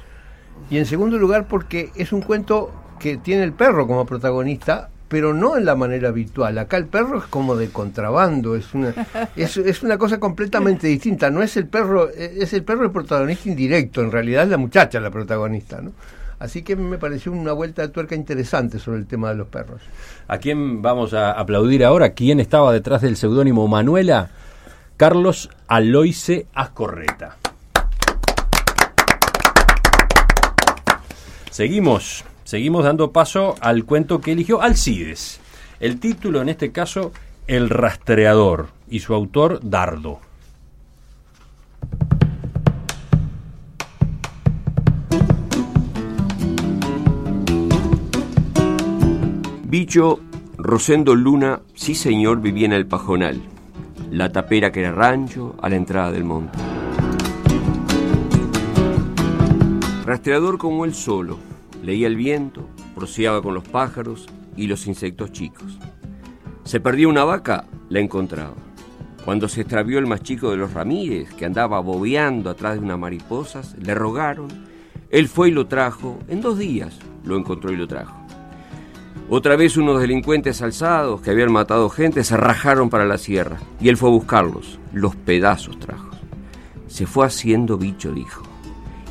Y 0.70 0.78
en 0.78 0.86
segundo 0.86 1.18
lugar, 1.18 1.46
porque 1.48 1.90
es 1.94 2.12
un 2.12 2.22
cuento 2.22 2.72
que 2.98 3.16
tiene 3.16 3.44
el 3.44 3.52
perro 3.52 3.86
como 3.86 4.04
protagonista, 4.06 4.90
pero 5.08 5.32
no 5.32 5.56
en 5.56 5.64
la 5.64 5.76
manera 5.76 6.08
habitual. 6.08 6.58
Acá 6.58 6.76
el 6.76 6.86
perro 6.86 7.18
es 7.18 7.26
como 7.26 7.54
de 7.56 7.68
contrabando, 7.68 8.56
es 8.56 8.74
una, 8.74 8.92
es, 9.36 9.56
es 9.56 9.82
una 9.82 9.98
cosa 9.98 10.18
completamente 10.18 10.88
distinta. 10.88 11.30
No 11.30 11.42
es 11.42 11.56
el 11.56 11.66
perro, 11.66 12.10
es 12.10 12.52
el 12.52 12.64
perro 12.64 12.84
el 12.84 12.90
protagonista 12.90 13.48
indirecto, 13.48 14.00
en 14.00 14.10
realidad 14.10 14.44
es 14.44 14.50
la 14.50 14.56
muchacha 14.56 15.00
la 15.00 15.10
protagonista, 15.10 15.80
¿no? 15.80 15.92
Así 16.38 16.62
que 16.62 16.76
me 16.76 16.98
pareció 16.98 17.32
una 17.32 17.52
vuelta 17.52 17.80
de 17.80 17.88
tuerca 17.88 18.14
interesante 18.14 18.78
sobre 18.78 18.98
el 18.98 19.06
tema 19.06 19.30
de 19.30 19.36
los 19.36 19.48
perros. 19.48 19.80
¿A 20.28 20.36
quién 20.36 20.82
vamos 20.82 21.14
a 21.14 21.32
aplaudir 21.32 21.82
ahora? 21.82 22.10
¿Quién 22.10 22.40
estaba 22.40 22.74
detrás 22.74 23.00
del 23.00 23.16
seudónimo 23.16 23.66
Manuela? 23.68 24.28
Carlos 24.98 25.48
Aloise 25.66 26.46
Ascorreta. 26.52 27.36
Seguimos, 31.56 32.22
seguimos 32.44 32.84
dando 32.84 33.12
paso 33.12 33.54
al 33.62 33.86
cuento 33.86 34.20
que 34.20 34.32
eligió 34.32 34.60
Alcides. 34.60 35.40
El 35.80 35.98
título 36.00 36.42
en 36.42 36.50
este 36.50 36.70
caso, 36.70 37.12
El 37.46 37.70
rastreador, 37.70 38.68
y 38.90 39.00
su 39.00 39.14
autor, 39.14 39.60
Dardo. 39.62 40.20
Bicho, 49.64 50.20
Rosendo 50.58 51.14
Luna, 51.14 51.60
sí 51.74 51.94
señor, 51.94 52.42
vivía 52.42 52.66
en 52.66 52.74
el 52.74 52.84
Pajonal, 52.84 53.40
la 54.10 54.30
tapera 54.30 54.70
que 54.70 54.80
era 54.80 54.92
rancho 54.92 55.56
a 55.62 55.70
la 55.70 55.76
entrada 55.76 56.12
del 56.12 56.24
monte. 56.24 56.75
Rastreador 60.06 60.56
como 60.56 60.84
él 60.84 60.94
solo, 60.94 61.36
leía 61.82 62.06
el 62.06 62.14
viento, 62.14 62.68
proseaba 62.94 63.42
con 63.42 63.54
los 63.54 63.64
pájaros 63.64 64.28
y 64.56 64.68
los 64.68 64.86
insectos 64.86 65.32
chicos. 65.32 65.80
Se 66.62 66.78
perdía 66.78 67.08
una 67.08 67.24
vaca, 67.24 67.64
la 67.88 67.98
encontraba. 67.98 68.54
Cuando 69.24 69.48
se 69.48 69.62
extravió 69.62 69.98
el 69.98 70.06
más 70.06 70.22
chico 70.22 70.52
de 70.52 70.58
los 70.58 70.72
Ramírez, 70.74 71.34
que 71.34 71.44
andaba 71.44 71.80
bobeando 71.80 72.50
atrás 72.50 72.74
de 72.74 72.84
unas 72.84 73.00
mariposas, 73.00 73.74
le 73.80 73.96
rogaron. 73.96 74.46
Él 75.10 75.26
fue 75.26 75.48
y 75.48 75.50
lo 75.50 75.66
trajo. 75.66 76.20
En 76.28 76.40
dos 76.40 76.56
días 76.56 76.96
lo 77.24 77.36
encontró 77.36 77.72
y 77.72 77.76
lo 77.76 77.88
trajo. 77.88 78.16
Otra 79.28 79.56
vez 79.56 79.76
unos 79.76 80.00
delincuentes 80.00 80.62
alzados 80.62 81.20
que 81.20 81.32
habían 81.32 81.50
matado 81.50 81.90
gente 81.90 82.22
se 82.22 82.36
rajaron 82.36 82.90
para 82.90 83.06
la 83.06 83.18
sierra 83.18 83.56
y 83.80 83.88
él 83.88 83.96
fue 83.96 84.10
a 84.10 84.12
buscarlos. 84.12 84.78
Los 84.92 85.16
pedazos 85.16 85.80
trajo. 85.80 86.10
Se 86.86 87.06
fue 87.06 87.26
haciendo 87.26 87.76
bicho, 87.76 88.12
dijo. 88.12 88.55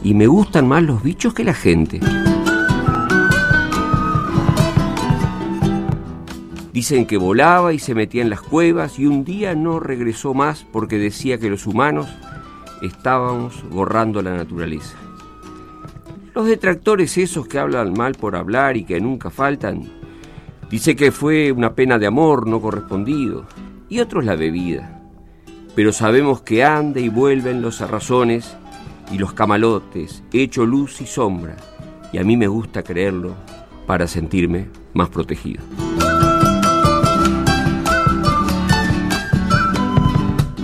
Y 0.06 0.14
me 0.14 0.28
gustan 0.28 0.68
más 0.68 0.84
los 0.84 1.02
bichos 1.02 1.34
que 1.34 1.44
la 1.44 1.56
gente. 1.56 2.00
Dicen 6.72 7.08
que 7.08 7.18
volaba 7.18 7.74
y 7.74 7.80
se 7.80 7.96
metía 7.96 8.22
en 8.22 8.30
las 8.30 8.42
cuevas 8.42 9.00
y 9.00 9.08
un 9.08 9.26
día 9.26 9.56
no 9.56 9.80
regresó 9.80 10.36
más 10.36 10.64
porque 10.72 11.00
decía 11.00 11.40
que 11.40 11.50
los 11.50 11.66
humanos 11.66 12.06
estábamos 12.84 13.68
borrando 13.72 14.22
la 14.22 14.38
naturaleza. 14.38 14.96
Los 16.36 16.46
detractores 16.46 17.18
esos 17.18 17.48
que 17.48 17.58
hablan 17.58 17.94
mal 17.94 18.14
por 18.14 18.36
hablar 18.36 18.78
y 18.78 18.84
que 18.84 19.02
nunca 19.02 19.32
faltan, 19.32 19.90
dice 20.70 20.96
que 20.96 21.12
fue 21.12 21.52
una 21.52 21.74
pena 21.74 21.98
de 21.98 22.06
amor 22.06 22.46
no 22.46 22.62
correspondido 22.62 23.48
y 23.90 24.02
otros 24.02 24.24
la 24.24 24.36
bebida. 24.36 25.02
Pero 25.76 25.92
sabemos 25.92 26.44
que 26.44 26.64
anda 26.64 27.00
y 27.00 27.10
vuelven 27.10 27.64
los 27.64 27.82
arrazones 27.82 28.56
y 29.12 29.18
los 29.18 29.34
camalotes, 29.34 30.24
hecho 30.34 30.66
luz 30.66 31.02
y 31.02 31.06
sombra, 31.06 31.56
y 32.12 32.18
a 32.18 32.24
mí 32.24 32.38
me 32.38 32.48
gusta 32.48 32.84
creerlo 32.84 33.36
para 33.86 34.08
sentirme 34.08 34.68
más 34.94 35.10
protegido. 35.10 35.64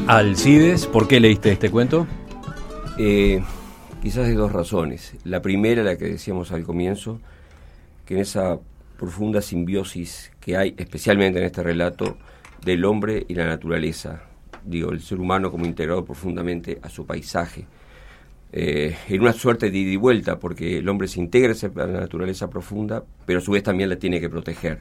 Alcides, 0.08 0.88
¿por 0.88 1.08
qué 1.08 1.20
leíste 1.20 1.52
este 1.52 1.70
cuento? 1.70 2.08
Eh, 2.98 3.42
Quizás 4.02 4.28
de 4.28 4.34
dos 4.34 4.52
razones. 4.52 5.14
La 5.26 5.44
primera, 5.44 5.84
la 5.84 5.96
que 5.96 6.06
decíamos 6.06 6.52
al 6.52 6.64
comienzo, 6.64 7.22
que 8.04 8.16
en 8.16 8.22
esa 8.22 8.60
profunda 8.98 9.44
simbiosis 9.44 10.32
que 10.40 10.58
hay, 10.58 10.74
especialmente 10.76 11.38
en 11.38 11.46
este 11.46 11.62
relato, 11.62 12.18
del 12.66 12.84
hombre 12.86 13.24
y 13.28 13.36
la 13.36 13.46
naturaleza, 13.46 14.24
digo, 14.66 14.92
el 14.92 15.02
ser 15.02 15.20
humano 15.20 15.52
como 15.52 15.68
integrado 15.68 16.04
profundamente 16.04 16.80
a 16.82 16.90
su 16.90 17.06
paisaje, 17.06 17.68
eh, 18.54 18.96
en 19.08 19.22
una 19.22 19.34
suerte 19.34 19.72
de 19.72 19.78
ida 19.78 19.92
y 19.92 19.96
vuelta, 19.96 20.40
porque 20.40 20.80
el 20.80 20.90
hombre 20.90 21.08
se 21.08 21.20
integra 21.20 21.54
a 21.54 21.88
la 21.88 22.00
naturaleza 22.02 22.50
profunda, 22.50 23.04
pero 23.26 23.40
a 23.40 23.42
su 23.42 23.52
vez 23.52 23.64
también 23.64 23.90
la 23.90 23.96
tiene 23.96 24.20
que 24.20 24.30
proteger. 24.30 24.80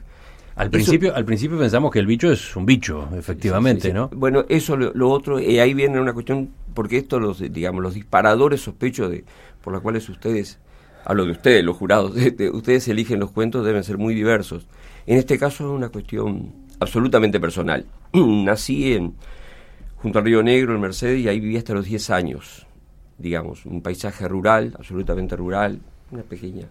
Al 0.55 0.69
principio, 0.69 1.15
al 1.15 1.23
principio 1.23 1.57
pensamos 1.57 1.91
que 1.91 1.99
el 1.99 2.05
bicho 2.05 2.31
es 2.31 2.55
un 2.55 2.65
bicho, 2.65 3.07
efectivamente, 3.17 3.93
¿no? 3.93 4.09
Bueno, 4.09 4.45
eso 4.49 4.75
lo, 4.75 5.09
otro, 5.09 5.39
y 5.39 5.59
ahí 5.59 5.73
viene 5.73 5.99
una 5.99 6.13
cuestión, 6.13 6.49
porque 6.73 6.97
esto 6.97 7.19
los, 7.19 7.39
digamos, 7.39 7.81
los 7.81 7.93
disparadores 7.93 8.61
sospecho 8.61 9.07
de, 9.07 9.23
por 9.63 9.71
los 9.71 9.81
cuales 9.81 10.07
ustedes, 10.09 10.59
hablo 11.05 11.25
de 11.25 11.31
ustedes, 11.31 11.63
los 11.63 11.77
jurados, 11.77 12.13
ustedes 12.53 12.87
eligen 12.89 13.19
los 13.19 13.31
cuentos 13.31 13.65
deben 13.65 13.83
ser 13.83 13.97
muy 13.97 14.13
diversos. 14.13 14.67
En 15.07 15.17
este 15.17 15.39
caso 15.39 15.63
es 15.63 15.77
una 15.77 15.89
cuestión 15.89 16.51
absolutamente 16.79 17.39
personal. 17.39 17.85
Nací 18.13 18.93
en 18.93 19.13
junto 20.01 20.19
al 20.19 20.25
Río 20.25 20.43
Negro, 20.43 20.75
en 20.75 20.81
Mercedes, 20.81 21.19
y 21.19 21.27
ahí 21.27 21.39
viví 21.39 21.57
hasta 21.57 21.73
los 21.73 21.85
10 21.85 22.09
años, 22.09 22.65
digamos, 23.21 23.65
un 23.65 23.81
paisaje 23.81 24.27
rural, 24.27 24.73
absolutamente 24.77 25.35
rural, 25.35 25.79
una 26.11 26.23
pequeña 26.23 26.67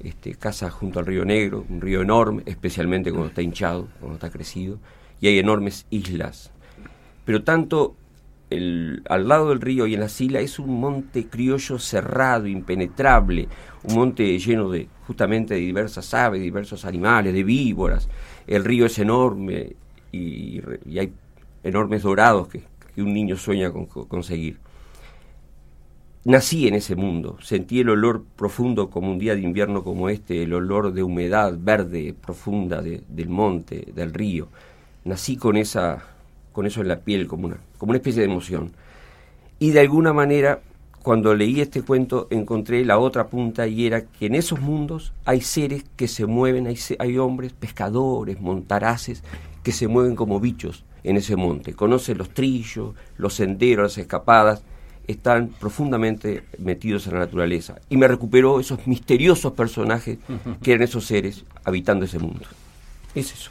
este, 0.00 0.34
casa 0.34 0.70
junto 0.70 0.98
al 0.98 1.06
río 1.06 1.24
Negro, 1.24 1.64
un 1.68 1.80
río 1.80 2.02
enorme, 2.02 2.42
especialmente 2.46 3.10
cuando 3.10 3.28
está 3.28 3.42
hinchado, 3.42 3.88
cuando 4.00 4.14
está 4.14 4.30
crecido, 4.30 4.78
y 5.20 5.28
hay 5.28 5.38
enormes 5.38 5.86
islas. 5.90 6.50
Pero 7.24 7.44
tanto 7.44 7.94
el, 8.50 9.02
al 9.08 9.28
lado 9.28 9.50
del 9.50 9.60
río 9.60 9.86
y 9.86 9.94
en 9.94 10.00
la 10.00 10.06
isla 10.06 10.40
es 10.40 10.58
un 10.58 10.80
monte 10.80 11.26
criollo 11.28 11.78
cerrado, 11.78 12.46
impenetrable, 12.46 13.48
un 13.84 13.94
monte 13.94 14.38
lleno 14.38 14.70
de 14.70 14.88
justamente 15.06 15.54
de 15.54 15.60
diversas 15.60 16.12
aves, 16.14 16.40
diversos 16.42 16.84
animales, 16.84 17.32
de 17.32 17.44
víboras. 17.44 18.08
El 18.46 18.64
río 18.64 18.86
es 18.86 18.98
enorme 18.98 19.76
y, 20.10 20.60
hay 20.98 21.12
enormes 21.62 22.02
dorados 22.02 22.48
que, 22.48 22.62
un 22.96 23.14
niño 23.14 23.36
sueña 23.36 23.70
con 23.70 23.86
conseguir 23.86 24.58
nací 26.24 26.68
en 26.68 26.74
ese 26.74 26.94
mundo, 26.96 27.36
sentí 27.42 27.80
el 27.80 27.90
olor 27.90 28.24
profundo 28.36 28.90
como 28.90 29.10
un 29.10 29.18
día 29.18 29.34
de 29.34 29.40
invierno 29.40 29.82
como 29.82 30.08
este, 30.08 30.42
el 30.42 30.54
olor 30.54 30.92
de 30.92 31.02
humedad 31.02 31.54
verde 31.58 32.14
profunda 32.18 32.80
del 32.82 33.28
monte, 33.28 33.88
del 33.94 34.12
río. 34.12 34.48
Nací 35.04 35.36
con 35.36 35.56
esa 35.56 36.04
con 36.52 36.66
eso 36.66 36.82
en 36.82 36.88
la 36.88 37.00
piel 37.00 37.26
como 37.26 37.46
una 37.46 37.56
como 37.78 37.90
una 37.90 37.98
especie 37.98 38.20
de 38.20 38.30
emoción. 38.30 38.72
Y 39.58 39.70
de 39.70 39.80
alguna 39.80 40.12
manera 40.12 40.60
cuando 41.02 41.34
leí 41.34 41.60
este 41.60 41.82
cuento 41.82 42.28
encontré 42.30 42.84
la 42.84 42.98
otra 42.98 43.26
punta 43.26 43.66
y 43.66 43.86
era 43.86 44.02
que 44.02 44.26
en 44.26 44.36
esos 44.36 44.60
mundos 44.60 45.12
hay 45.24 45.40
seres 45.40 45.84
que 45.96 46.06
se 46.06 46.26
mueven, 46.26 46.68
hay, 46.68 46.78
hay 47.00 47.18
hombres, 47.18 47.52
pescadores, 47.52 48.40
montaraces, 48.40 49.24
que 49.64 49.72
se 49.72 49.88
mueven 49.88 50.14
como 50.14 50.38
bichos 50.38 50.84
en 51.02 51.16
ese 51.16 51.34
monte. 51.34 51.74
Conocen 51.74 52.18
los 52.18 52.30
trillos, 52.30 52.94
los 53.16 53.34
senderos, 53.34 53.82
las 53.82 53.98
escapadas, 53.98 54.62
están 55.06 55.48
profundamente 55.48 56.44
metidos 56.58 57.06
en 57.06 57.14
la 57.14 57.20
naturaleza. 57.20 57.76
Y 57.88 57.96
me 57.96 58.08
recuperó 58.08 58.60
esos 58.60 58.86
misteriosos 58.86 59.52
personajes 59.52 60.18
que 60.62 60.72
eran 60.72 60.84
esos 60.84 61.04
seres 61.04 61.44
habitando 61.64 62.04
ese 62.04 62.18
mundo. 62.18 62.46
Es 63.14 63.32
eso. 63.32 63.50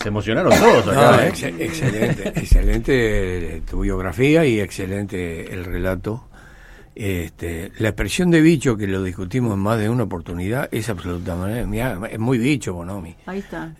Se 0.00 0.08
emocionaron 0.08 0.52
todos 0.58 0.88
acá. 0.88 1.26
¿eh? 1.26 1.28
excelente, 1.58 2.28
excelente 2.28 3.62
tu 3.68 3.80
biografía 3.80 4.44
y 4.44 4.60
excelente 4.60 5.52
el 5.52 5.64
relato 5.64 6.25
este, 6.98 7.72
la 7.78 7.90
expresión 7.90 8.30
de 8.30 8.40
bicho, 8.40 8.74
que 8.78 8.86
lo 8.86 9.02
discutimos 9.02 9.52
en 9.52 9.58
más 9.58 9.78
de 9.78 9.90
una 9.90 10.04
oportunidad, 10.04 10.70
es 10.72 10.88
absolutamente. 10.88 11.60
es 12.10 12.18
muy 12.18 12.38
bicho, 12.38 12.72
Bonomi. 12.72 13.14
Ahí 13.26 13.40
está. 13.40 13.74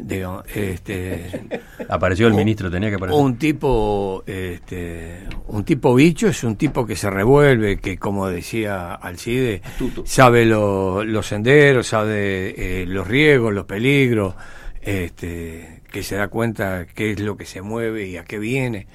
este, 0.55 1.49
Apareció 1.89 2.27
el 2.29 2.35
ministro, 2.35 2.71
tenía 2.71 2.91
que 2.91 2.97
aparecer. 2.97 3.19
Un 3.19 3.39
tipo, 3.39 4.23
este, 4.27 5.21
un 5.47 5.65
tipo 5.65 5.95
bicho 5.95 6.29
es 6.29 6.45
un 6.45 6.57
tipo 6.57 6.85
que 6.85 6.95
se 6.95 7.09
revuelve, 7.09 7.79
que, 7.79 7.97
como 7.97 8.29
decía 8.29 8.93
Alcide, 8.93 9.63
sabe 10.05 10.45
los 10.45 11.27
senderos, 11.27 11.87
sabe 11.87 12.83
eh, 12.83 12.87
los 12.87 13.07
riesgos, 13.09 13.55
los 13.55 13.65
peligros, 13.65 14.35
este, 14.83 15.81
que 15.91 16.03
se 16.03 16.17
da 16.17 16.29
cuenta 16.29 16.85
qué 16.85 17.13
es 17.13 17.21
lo 17.21 17.39
que 17.39 17.47
se 17.47 17.63
mueve 17.63 18.09
y 18.09 18.19
a 18.19 18.25
qué 18.25 18.39
viene. 18.39 18.87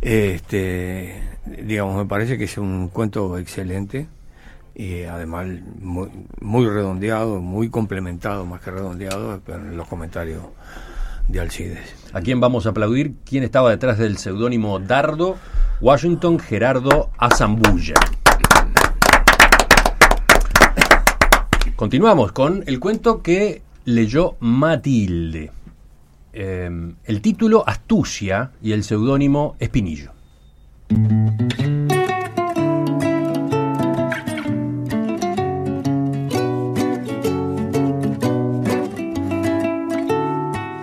Este, 0.00 1.22
digamos, 1.46 1.96
me 1.96 2.06
parece 2.06 2.38
que 2.38 2.44
es 2.44 2.56
un 2.58 2.88
cuento 2.88 3.36
excelente 3.38 4.06
y 4.74 5.02
además 5.02 5.48
muy, 5.80 6.66
redondeado, 6.66 7.40
muy 7.40 7.68
complementado, 7.68 8.46
más 8.46 8.60
que 8.60 8.70
redondeado, 8.70 9.40
en 9.48 9.76
los 9.76 9.88
comentarios 9.88 10.42
de 11.26 11.40
Alcides. 11.40 11.96
¿A 12.12 12.20
quién 12.20 12.40
vamos 12.40 12.66
a 12.66 12.70
aplaudir? 12.70 13.14
¿Quién 13.24 13.42
estaba 13.42 13.70
detrás 13.70 13.98
del 13.98 14.18
seudónimo 14.18 14.78
Dardo? 14.78 15.36
Washington 15.80 16.38
Gerardo 16.38 17.10
Azambulla. 17.18 17.94
Continuamos 21.74 22.32
con 22.32 22.62
el 22.66 22.80
cuento 22.80 23.22
que 23.22 23.62
leyó 23.84 24.36
Matilde. 24.40 25.50
Em, 26.40 26.94
el 27.04 27.20
título 27.20 27.64
Astucia 27.66 28.52
y 28.62 28.70
el 28.70 28.84
seudónimo 28.84 29.56
Espinillo. 29.58 30.12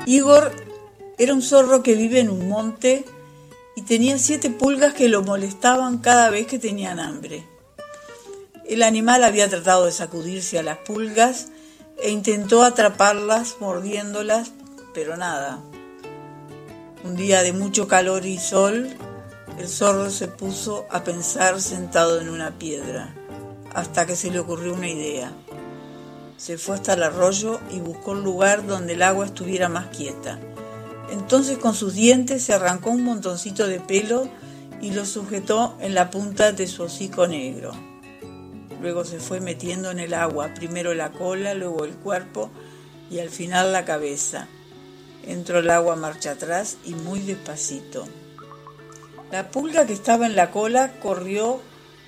Igor 0.06 0.52
era 1.18 1.34
un 1.34 1.42
zorro 1.42 1.82
que 1.82 1.96
vive 1.96 2.20
en 2.20 2.30
un 2.30 2.50
monte 2.50 3.06
y 3.78 3.84
tenía 3.84 4.18
siete 4.18 4.50
pulgas 4.50 4.94
que 4.94 5.08
lo 5.08 5.24
molestaban 5.24 6.00
cada 6.00 6.30
vez 6.30 6.48
que 6.48 6.60
tenían 6.60 7.00
hambre. 7.00 7.46
El 8.68 8.84
animal 8.84 9.24
había 9.24 9.48
tratado 9.48 9.86
de 9.86 9.94
sacudirse 9.94 10.60
a 10.60 10.64
las 10.64 10.80
pulgas 10.80 11.48
e 12.04 12.10
intentó 12.10 12.64
atraparlas 12.64 13.56
mordiéndolas, 13.62 14.52
pero 14.96 15.18
nada. 15.18 15.60
Un 17.04 17.16
día 17.18 17.44
de 17.44 17.54
mucho 17.54 17.88
calor 17.88 18.26
y 18.26 18.40
sol, 18.40 18.90
el 19.60 19.68
zorro 19.68 20.10
se 20.10 20.30
puso 20.30 20.88
a 20.90 21.04
pensar 21.04 21.62
sentado 21.62 22.20
en 22.20 22.30
una 22.30 22.58
piedra, 22.58 23.14
hasta 23.76 24.06
que 24.08 24.16
se 24.16 24.32
le 24.32 24.40
ocurrió 24.40 24.74
una 24.74 24.88
idea. 24.88 25.32
Se 26.38 26.58
fue 26.58 26.76
hasta 26.76 26.94
el 26.94 27.04
arroyo 27.04 27.60
y 27.70 27.80
buscó 27.80 28.12
un 28.12 28.24
lugar 28.24 28.66
donde 28.66 28.94
el 28.94 29.04
agua 29.04 29.26
estuviera 29.26 29.70
más 29.70 29.88
quieta. 29.88 30.40
Entonces 31.12 31.58
con 31.58 31.76
sus 31.76 31.94
dientes 31.94 32.44
se 32.44 32.54
arrancó 32.54 32.90
un 32.90 33.04
montoncito 33.04 33.68
de 33.68 33.80
pelo 33.80 34.28
y 34.82 34.92
lo 34.92 35.06
sujetó 35.06 35.78
en 35.80 35.94
la 35.94 36.10
punta 36.10 36.54
de 36.54 36.68
su 36.68 36.84
hocico 36.84 37.28
negro. 37.28 37.72
Luego 38.82 39.04
se 39.04 39.20
fue 39.20 39.40
metiendo 39.40 39.92
en 39.92 40.00
el 40.00 40.14
agua, 40.14 40.54
primero 40.54 40.94
la 40.94 41.12
cola, 41.12 41.54
luego 41.54 41.86
el 41.86 41.96
cuerpo 41.96 42.50
y 43.10 43.20
al 43.20 43.30
final 43.30 43.72
la 43.72 43.86
cabeza. 43.86 44.48
Entró 45.26 45.60
el 45.60 45.70
agua 45.70 45.96
marcha 45.96 46.32
atrás 46.32 46.78
y 46.86 46.94
muy 46.94 47.20
despacito. 47.20 48.08
La 49.32 49.50
pulga 49.50 49.86
que 49.86 49.94
estaba 49.94 50.26
en 50.26 50.36
la 50.36 50.52
cola 50.52 50.94
corrió 51.02 51.60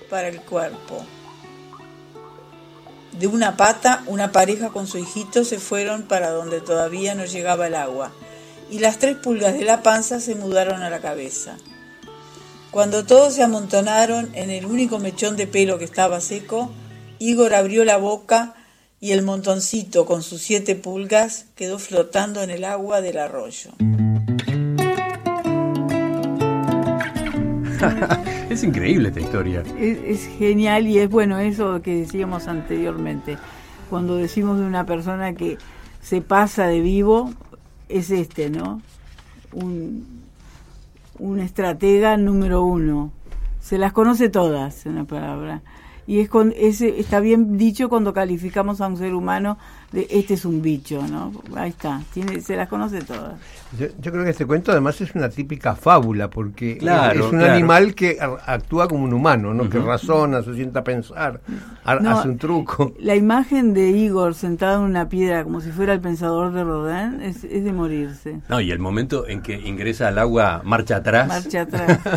para 0.09 0.27
el 0.27 0.41
cuerpo. 0.41 1.03
De 3.13 3.25
una 3.25 3.57
pata, 3.57 4.03
una 4.05 4.31
pareja 4.31 4.69
con 4.69 4.85
su 4.85 4.99
hijito 4.99 5.43
se 5.43 5.57
fueron 5.57 6.03
para 6.03 6.29
donde 6.29 6.61
todavía 6.61 7.15
no 7.15 7.25
llegaba 7.25 7.65
el 7.65 7.73
agua, 7.73 8.11
y 8.69 8.77
las 8.79 8.99
tres 8.99 9.17
pulgas 9.17 9.53
de 9.57 9.65
la 9.65 9.81
panza 9.81 10.19
se 10.19 10.35
mudaron 10.35 10.83
a 10.83 10.91
la 10.91 10.99
cabeza. 10.99 11.57
Cuando 12.69 13.05
todos 13.05 13.33
se 13.33 13.41
amontonaron 13.41 14.29
en 14.35 14.51
el 14.51 14.67
único 14.67 14.99
mechón 14.99 15.35
de 15.35 15.47
pelo 15.47 15.79
que 15.79 15.85
estaba 15.85 16.21
seco, 16.21 16.69
Igor 17.17 17.55
abrió 17.55 17.83
la 17.83 17.97
boca 17.97 18.53
y 18.99 19.11
el 19.11 19.21
montoncito 19.21 20.05
con 20.05 20.23
sus 20.23 20.41
siete 20.41 20.75
pulgas 20.75 21.45
quedó 21.55 21.77
flotando 21.77 22.41
en 22.41 22.49
el 22.49 22.63
agua 22.63 23.01
del 23.01 23.19
arroyo. 23.19 23.71
es 28.49 28.63
increíble 28.63 29.09
esta 29.09 29.19
historia. 29.19 29.63
Es, 29.79 30.27
genial 30.39 30.87
y 30.87 30.97
es 30.97 31.09
bueno 31.09 31.37
eso 31.39 31.81
que 31.81 31.95
decíamos 31.95 32.47
anteriormente. 32.47 33.37
Cuando 33.89 34.15
decimos 34.15 34.59
de 34.59 34.65
una 34.65 34.85
persona 34.85 35.33
que 35.33 35.57
se 36.01 36.21
pasa 36.21 36.67
de 36.67 36.81
vivo, 36.81 37.31
es 37.89 38.09
este, 38.09 38.49
¿no? 38.49 38.81
Un, 39.53 40.23
un 41.19 41.39
estratega 41.39 42.17
número 42.17 42.63
uno. 42.63 43.11
Se 43.61 43.77
las 43.77 43.93
conoce 43.93 44.29
todas, 44.29 44.85
en 44.85 44.93
una 44.93 45.05
palabra 45.05 45.61
y 46.07 46.21
es 46.21 46.29
con 46.29 46.53
ese 46.57 46.99
está 46.99 47.19
bien 47.19 47.57
dicho 47.57 47.89
cuando 47.89 48.13
calificamos 48.13 48.81
a 48.81 48.87
un 48.87 48.97
ser 48.97 49.13
humano 49.13 49.57
de 49.91 50.05
este 50.09 50.33
es 50.33 50.43
un 50.45 50.61
bicho, 50.61 51.01
¿no? 51.07 51.31
Ahí 51.55 51.69
está, 51.69 52.01
tiene, 52.13 52.41
se 52.41 52.55
las 52.55 52.67
conoce 52.67 53.01
todas. 53.01 53.33
Yo, 53.79 53.87
yo 54.01 54.11
creo 54.11 54.23
que 54.23 54.31
este 54.31 54.45
cuento 54.45 54.71
además 54.71 54.99
es 55.01 55.13
una 55.15 55.29
típica 55.29 55.75
fábula, 55.75 56.29
porque 56.29 56.73
es- 56.73 56.77
Claro, 56.79 57.19
es, 57.27 57.31
un 57.31 57.37
claro. 57.39 57.53
animal 57.53 57.95
que 57.95 58.17
a- 58.19 58.53
actúa 58.53 58.87
como 58.87 59.03
un 59.05 59.13
humano, 59.13 59.53
¿no? 59.53 59.69
que 59.69 59.79
razona, 59.79 60.41
se 60.43 60.53
sienta 60.55 60.79
a 60.79 60.83
pensar, 60.83 61.39
No, 62.01 62.17
hace 62.19 62.27
un 62.29 62.37
truco. 62.37 62.93
La 62.99 63.15
imagen 63.15 63.73
de 63.73 63.89
Igor 63.91 64.35
sentado 64.35 64.77
en 64.83 64.89
una 64.91 65.09
piedra 65.09 65.43
como 65.43 65.61
si 65.61 65.71
fuera 65.71 65.93
el 65.93 65.99
pensador 66.01 66.53
de 66.53 66.63
Rodin 66.63 67.21
es, 67.21 67.43
es 67.43 67.63
de 67.63 67.71
morirse. 67.73 68.39
No, 68.49 68.59
y 68.61 68.71
el 68.71 68.79
momento 68.79 69.27
en 69.27 69.41
que 69.41 69.53
ingresa 69.59 70.07
al 70.09 70.17
agua 70.19 70.61
marcha 70.63 70.97
atrás. 70.97 71.27
Marcha 71.27 71.61
atrás. 71.61 71.99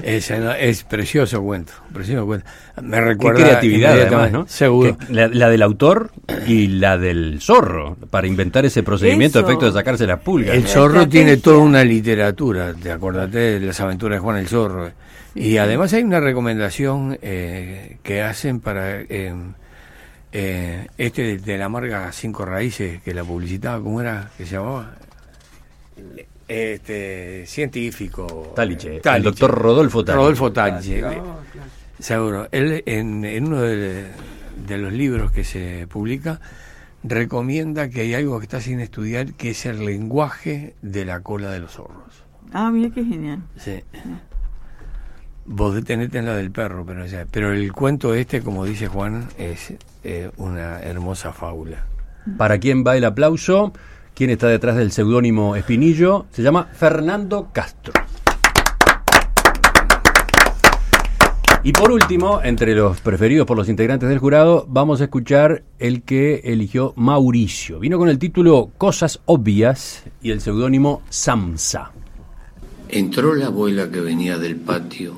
Es, 0.00 0.30
es 0.30 0.84
precioso 0.84 1.42
cuento, 1.42 1.72
precioso 1.92 2.24
cuento. 2.24 2.46
Me 2.80 2.96
Qué 2.96 3.00
recuerda 3.02 3.42
creatividad 3.42 3.92
además, 4.00 4.32
¿no? 4.32 4.46
Seguro. 4.46 4.96
La 5.10 5.50
del 5.50 5.60
autor 5.60 6.12
y 6.46 6.68
la 6.68 6.96
del 6.96 7.17
zorro, 7.40 7.96
para 8.10 8.26
inventar 8.26 8.64
ese 8.64 8.82
procedimiento 8.82 9.38
a 9.38 9.42
efecto 9.42 9.66
de 9.66 9.72
sacarse 9.72 10.06
las 10.06 10.20
pulgas. 10.20 10.54
El 10.56 10.66
zorro 10.66 11.08
tiene 11.08 11.36
toda 11.36 11.58
una 11.58 11.84
literatura, 11.84 12.74
te 12.74 12.90
acordate 12.90 13.38
de 13.38 13.60
las 13.60 13.80
aventuras 13.80 14.16
de 14.16 14.20
Juan 14.20 14.36
el 14.38 14.48
Zorro. 14.48 14.90
Y 15.34 15.56
además 15.58 15.92
hay 15.92 16.02
una 16.02 16.20
recomendación 16.20 17.18
eh, 17.22 17.98
que 18.02 18.22
hacen 18.22 18.60
para 18.60 19.00
eh, 19.02 19.32
eh, 20.32 20.86
este 20.98 21.22
de, 21.22 21.38
de 21.38 21.58
la 21.58 21.66
amarga 21.66 22.10
cinco 22.12 22.44
raíces 22.44 23.00
que 23.02 23.14
la 23.14 23.24
publicitaba, 23.24 23.82
¿cómo 23.82 24.00
era 24.00 24.30
que 24.36 24.44
se 24.46 24.56
llamaba? 24.56 24.94
Este 26.48 27.44
científico 27.46 28.52
Taliche, 28.56 29.00
Taliche. 29.00 29.16
el 29.16 29.22
doctor 29.22 29.50
Rodolfo 29.50 30.02
Taliche. 30.02 30.16
Rodolfo 30.18 30.52
Taliche. 30.52 31.04
Seguro. 31.98 32.48
Él 32.50 32.82
en, 32.86 33.24
en 33.24 33.46
uno 33.46 33.60
de, 33.60 34.06
de 34.66 34.78
los 34.78 34.92
libros 34.92 35.30
que 35.30 35.44
se 35.44 35.86
publica 35.88 36.40
recomienda 37.08 37.88
que 37.88 38.02
hay 38.02 38.14
algo 38.14 38.38
que 38.38 38.44
está 38.44 38.60
sin 38.60 38.80
estudiar 38.80 39.34
que 39.34 39.50
es 39.50 39.66
el 39.66 39.84
lenguaje 39.84 40.74
de 40.82 41.04
la 41.04 41.20
cola 41.20 41.50
de 41.50 41.60
los 41.60 41.72
zorros. 41.72 42.24
Ah, 42.52 42.70
mira 42.70 42.90
qué 42.94 43.04
genial. 43.04 43.42
Sí. 43.56 43.82
Vos 45.44 45.74
detenete 45.74 46.18
en 46.18 46.26
la 46.26 46.36
del 46.36 46.50
perro, 46.50 46.84
pero, 46.84 47.04
pero 47.30 47.52
el 47.52 47.72
cuento 47.72 48.14
este, 48.14 48.42
como 48.42 48.64
dice 48.64 48.86
Juan, 48.86 49.28
es 49.38 49.74
eh, 50.04 50.30
una 50.36 50.80
hermosa 50.80 51.32
fábula. 51.32 51.86
¿Para 52.36 52.58
quién 52.58 52.84
va 52.86 52.96
el 52.96 53.04
aplauso? 53.04 53.72
¿Quién 54.14 54.30
está 54.30 54.48
detrás 54.48 54.76
del 54.76 54.92
seudónimo 54.92 55.56
Espinillo? 55.56 56.26
Se 56.32 56.42
llama 56.42 56.68
Fernando 56.72 57.48
Castro. 57.52 57.94
Y 61.68 61.72
por 61.72 61.92
último, 61.92 62.40
entre 62.42 62.74
los 62.74 62.98
preferidos 63.02 63.46
por 63.46 63.58
los 63.58 63.68
integrantes 63.68 64.08
del 64.08 64.18
jurado, 64.18 64.64
vamos 64.70 65.02
a 65.02 65.04
escuchar 65.04 65.64
el 65.78 66.02
que 66.02 66.36
eligió 66.44 66.94
Mauricio. 66.96 67.78
Vino 67.78 67.98
con 67.98 68.08
el 68.08 68.18
título 68.18 68.70
Cosas 68.78 69.20
Obvias 69.26 70.04
y 70.22 70.30
el 70.30 70.40
seudónimo 70.40 71.02
Samsa. 71.10 71.92
Entró 72.88 73.34
la 73.34 73.48
abuela 73.48 73.90
que 73.90 74.00
venía 74.00 74.38
del 74.38 74.56
patio 74.56 75.12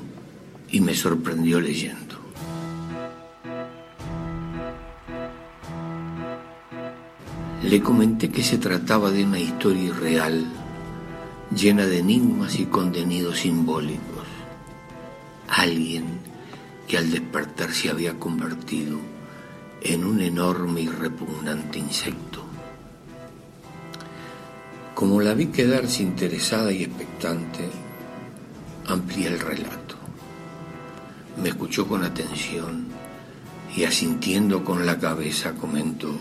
y 0.69 0.81
me 0.81 0.93
sorprendió 0.93 1.61
leyendo. 1.61 2.17
Le 7.63 7.81
comenté 7.81 8.27
que 8.27 8.43
se 8.43 8.57
trataba 8.57 9.09
de 9.09 9.23
una 9.23 9.39
historia 9.39 9.83
irreal, 9.83 10.45
llena 11.55 11.85
de 11.85 11.99
enigmas 11.99 12.59
y 12.59 12.65
contenidos 12.65 13.37
simbólicos. 13.37 14.27
Alguien 15.47 16.20
que 16.91 16.97
al 16.97 17.09
despertar 17.09 17.71
se 17.71 17.89
había 17.89 18.19
convertido 18.19 18.97
en 19.81 20.03
un 20.03 20.19
enorme 20.19 20.81
y 20.81 20.89
repugnante 20.89 21.79
insecto. 21.79 22.43
Como 24.93 25.21
la 25.21 25.33
vi 25.33 25.45
quedarse 25.45 26.03
interesada 26.03 26.69
y 26.69 26.83
expectante, 26.83 27.69
amplié 28.87 29.27
el 29.29 29.39
relato. 29.39 29.95
Me 31.41 31.47
escuchó 31.47 31.87
con 31.87 32.03
atención 32.03 32.87
y 33.73 33.85
asintiendo 33.85 34.65
con 34.65 34.85
la 34.85 34.99
cabeza 34.99 35.53
comentó, 35.53 36.13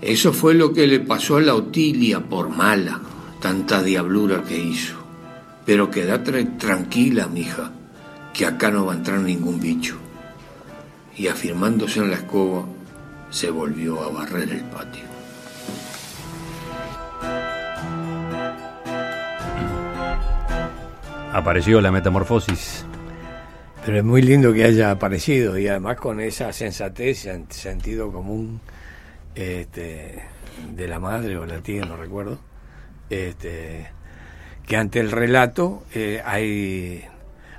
eso 0.00 0.32
fue 0.32 0.54
lo 0.54 0.72
que 0.72 0.86
le 0.86 1.00
pasó 1.00 1.36
a 1.36 1.42
la 1.42 1.54
Otilia 1.54 2.20
por 2.20 2.48
mala, 2.48 2.98
tanta 3.42 3.82
diablura 3.82 4.42
que 4.42 4.58
hizo. 4.58 4.94
Pero 5.66 5.90
queda 5.90 6.24
tra- 6.24 6.56
tranquila, 6.56 7.26
mija, 7.26 7.72
que 8.32 8.46
acá 8.46 8.70
no 8.70 8.86
va 8.86 8.92
a 8.94 8.96
entrar 8.96 9.18
ningún 9.20 9.60
bicho. 9.60 9.96
Y 11.16 11.28
afirmándose 11.28 12.00
en 12.00 12.10
la 12.10 12.16
escoba, 12.16 12.64
se 13.30 13.50
volvió 13.50 14.02
a 14.02 14.08
barrer 14.10 14.50
el 14.50 14.62
patio. 14.64 15.04
Apareció 21.32 21.80
la 21.80 21.90
metamorfosis. 21.90 22.84
Pero 23.84 23.98
es 23.98 24.04
muy 24.04 24.22
lindo 24.22 24.52
que 24.52 24.64
haya 24.64 24.92
aparecido 24.92 25.58
y 25.58 25.66
además 25.66 25.96
con 25.96 26.20
esa 26.20 26.52
sensatez, 26.52 27.26
sen- 27.26 27.50
sentido 27.50 28.12
común 28.12 28.60
este, 29.34 30.22
de 30.76 30.88
la 30.88 31.00
madre 31.00 31.36
o 31.36 31.46
la 31.46 31.58
tía, 31.60 31.84
no 31.84 31.96
recuerdo, 31.96 32.38
este, 33.10 33.88
que 34.66 34.76
ante 34.76 35.00
el 35.00 35.10
relato 35.10 35.82
eh, 35.94 36.22
hay, 36.24 37.04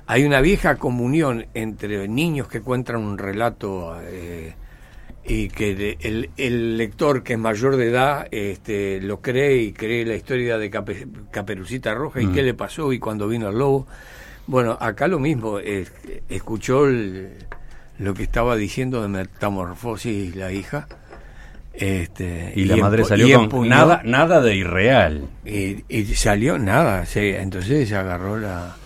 hay 0.06 0.24
una 0.24 0.40
vieja 0.40 0.76
comunión 0.76 1.46
entre 1.54 2.06
niños 2.08 2.48
que 2.48 2.60
cuentan 2.60 2.96
un 2.96 3.16
relato 3.18 3.96
eh, 4.02 4.54
y 5.26 5.48
que 5.48 5.96
el, 6.00 6.30
el 6.36 6.76
lector 6.76 7.22
que 7.22 7.32
es 7.34 7.38
mayor 7.38 7.76
de 7.76 7.88
edad 7.88 8.26
este, 8.30 9.00
lo 9.00 9.20
cree 9.22 9.56
y 9.58 9.72
cree 9.72 10.04
la 10.04 10.14
historia 10.14 10.58
de 10.58 10.70
Cape- 10.70 11.06
Caperucita 11.30 11.94
Roja 11.94 12.20
y 12.20 12.26
Mm. 12.26 12.32
qué 12.34 12.42
le 12.42 12.54
pasó 12.54 12.92
y 12.92 12.98
cuando 12.98 13.26
vino 13.28 13.48
el 13.48 13.58
lobo. 13.58 13.86
Bueno, 14.46 14.76
acá 14.78 15.08
lo 15.08 15.18
mismo, 15.18 15.58
eh, 15.58 15.86
escuchó 16.28 16.86
el- 16.86 17.30
lo 17.98 18.12
que 18.12 18.24
estaba 18.24 18.56
diciendo 18.56 19.00
de 19.00 19.08
Metamorfosis 19.08 20.36
la 20.36 20.52
hija. 20.52 20.86
Este, 21.72 22.52
Y 22.54 22.66
la 22.66 22.76
madre 22.76 23.04
salió 23.04 23.36
con 23.38 23.44
empuñó- 23.50 23.68
nada, 23.68 24.02
nada 24.04 24.40
de 24.42 24.54
irreal. 24.54 25.28
y, 25.44 25.84
y 25.88 26.04
salió 26.14 26.58
nada, 26.58 27.04
sí, 27.06 27.20
entonces 27.20 27.88
se 27.88 27.96
agarró 27.96 28.36
la... 28.38 28.76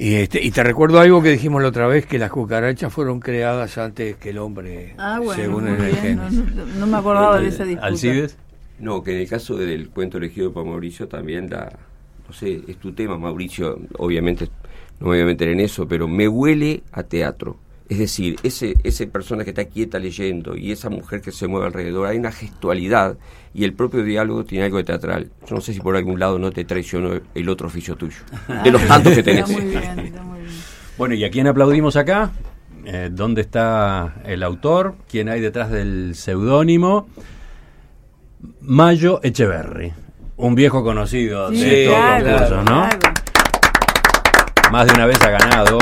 Y, 0.00 0.14
este, 0.14 0.40
y 0.44 0.50
te 0.52 0.62
recuerdo 0.62 1.00
algo 1.00 1.20
que 1.22 1.30
dijimos 1.30 1.60
la 1.60 1.68
otra 1.68 1.88
vez, 1.88 2.06
que 2.06 2.18
las 2.18 2.30
cucarachas 2.30 2.92
fueron 2.92 3.18
creadas 3.18 3.76
antes 3.78 4.14
que 4.16 4.30
el 4.30 4.38
hombre, 4.38 4.94
Ah, 4.96 5.18
bueno, 5.18 5.34
según 5.42 5.66
el 5.68 5.76
bien, 5.76 6.16
no, 6.16 6.28
Génesis. 6.30 6.54
no- 6.54 6.64
no 6.66 6.86
me 6.86 6.96
acordaba 6.98 7.40
de 7.40 7.48
esa 7.48 7.64
disputa. 7.64 7.86
Alcides. 7.88 8.36
No, 8.78 9.02
que 9.02 9.10
en 9.16 9.22
el 9.22 9.28
caso 9.28 9.56
del 9.56 9.90
cuento 9.90 10.18
elegido 10.18 10.52
por 10.52 10.64
Mauricio 10.64 11.08
también 11.08 11.50
la, 11.50 11.72
no 12.28 12.32
sé, 12.32 12.60
es 12.68 12.76
tu 12.76 12.92
tema, 12.92 13.18
Mauricio, 13.18 13.76
obviamente 13.98 14.48
no 15.00 15.08
me 15.08 15.14
voy 15.16 15.20
a 15.22 15.24
meter 15.26 15.48
en 15.48 15.58
eso, 15.60 15.88
pero 15.88 16.06
me 16.06 16.28
huele 16.28 16.84
a 16.92 17.02
teatro. 17.02 17.56
Es 17.88 17.98
decir, 17.98 18.36
ese, 18.42 18.74
ese 18.84 19.06
persona 19.06 19.44
que 19.44 19.50
está 19.50 19.64
quieta 19.64 19.98
leyendo 19.98 20.54
y 20.54 20.72
esa 20.72 20.90
mujer 20.90 21.22
que 21.22 21.32
se 21.32 21.48
mueve 21.48 21.68
alrededor, 21.68 22.06
hay 22.06 22.18
una 22.18 22.30
gestualidad 22.32 23.16
y 23.54 23.64
el 23.64 23.72
propio 23.72 24.02
diálogo 24.02 24.44
tiene 24.44 24.66
algo 24.66 24.76
de 24.76 24.84
teatral. 24.84 25.30
Yo 25.48 25.54
no 25.54 25.60
sé 25.62 25.72
si 25.72 25.80
por 25.80 25.96
algún 25.96 26.20
lado 26.20 26.38
no 26.38 26.50
te 26.50 26.64
traicionó 26.66 27.18
el 27.34 27.48
otro 27.48 27.68
oficio 27.68 27.96
tuyo, 27.96 28.18
de 28.62 28.70
los 28.70 28.82
tantos 28.86 29.14
que 29.14 29.22
tenés. 29.22 29.48
Está 29.48 29.60
muy 29.62 29.70
bien, 29.70 29.98
está 30.00 30.22
muy 30.22 30.40
bien. 30.40 30.52
Bueno, 30.98 31.14
¿y 31.14 31.24
a 31.24 31.30
quién 31.30 31.46
aplaudimos 31.46 31.96
acá? 31.96 32.30
Eh, 32.84 33.08
¿Dónde 33.10 33.40
está 33.40 34.16
el 34.24 34.42
autor? 34.42 34.96
¿Quién 35.10 35.30
hay 35.30 35.40
detrás 35.40 35.70
del 35.70 36.14
seudónimo? 36.14 37.08
Mayo 38.60 39.20
Echeverry, 39.22 39.92
un 40.36 40.54
viejo 40.54 40.84
conocido 40.84 41.50
Sí, 41.50 41.60
de 41.60 41.84
estos 41.84 41.96
claro, 41.98 42.24
concursos, 42.26 42.64
¿no? 42.64 42.88
claro. 42.88 43.14
Más 44.70 44.86
de 44.86 44.92
una 44.92 45.06
vez 45.06 45.20
ha 45.22 45.30
ganado 45.30 45.78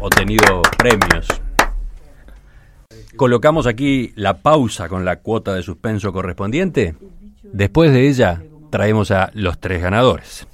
o 0.00 0.08
tenido 0.08 0.62
premios. 0.78 1.28
Colocamos 3.16 3.66
aquí 3.66 4.12
la 4.16 4.38
pausa 4.38 4.88
con 4.88 5.04
la 5.04 5.16
cuota 5.16 5.54
de 5.54 5.62
suspenso 5.62 6.12
correspondiente. 6.12 6.94
Después 7.42 7.92
de 7.92 8.08
ella, 8.08 8.42
traemos 8.70 9.10
a 9.10 9.30
los 9.34 9.58
tres 9.60 9.82
ganadores. 9.82 10.46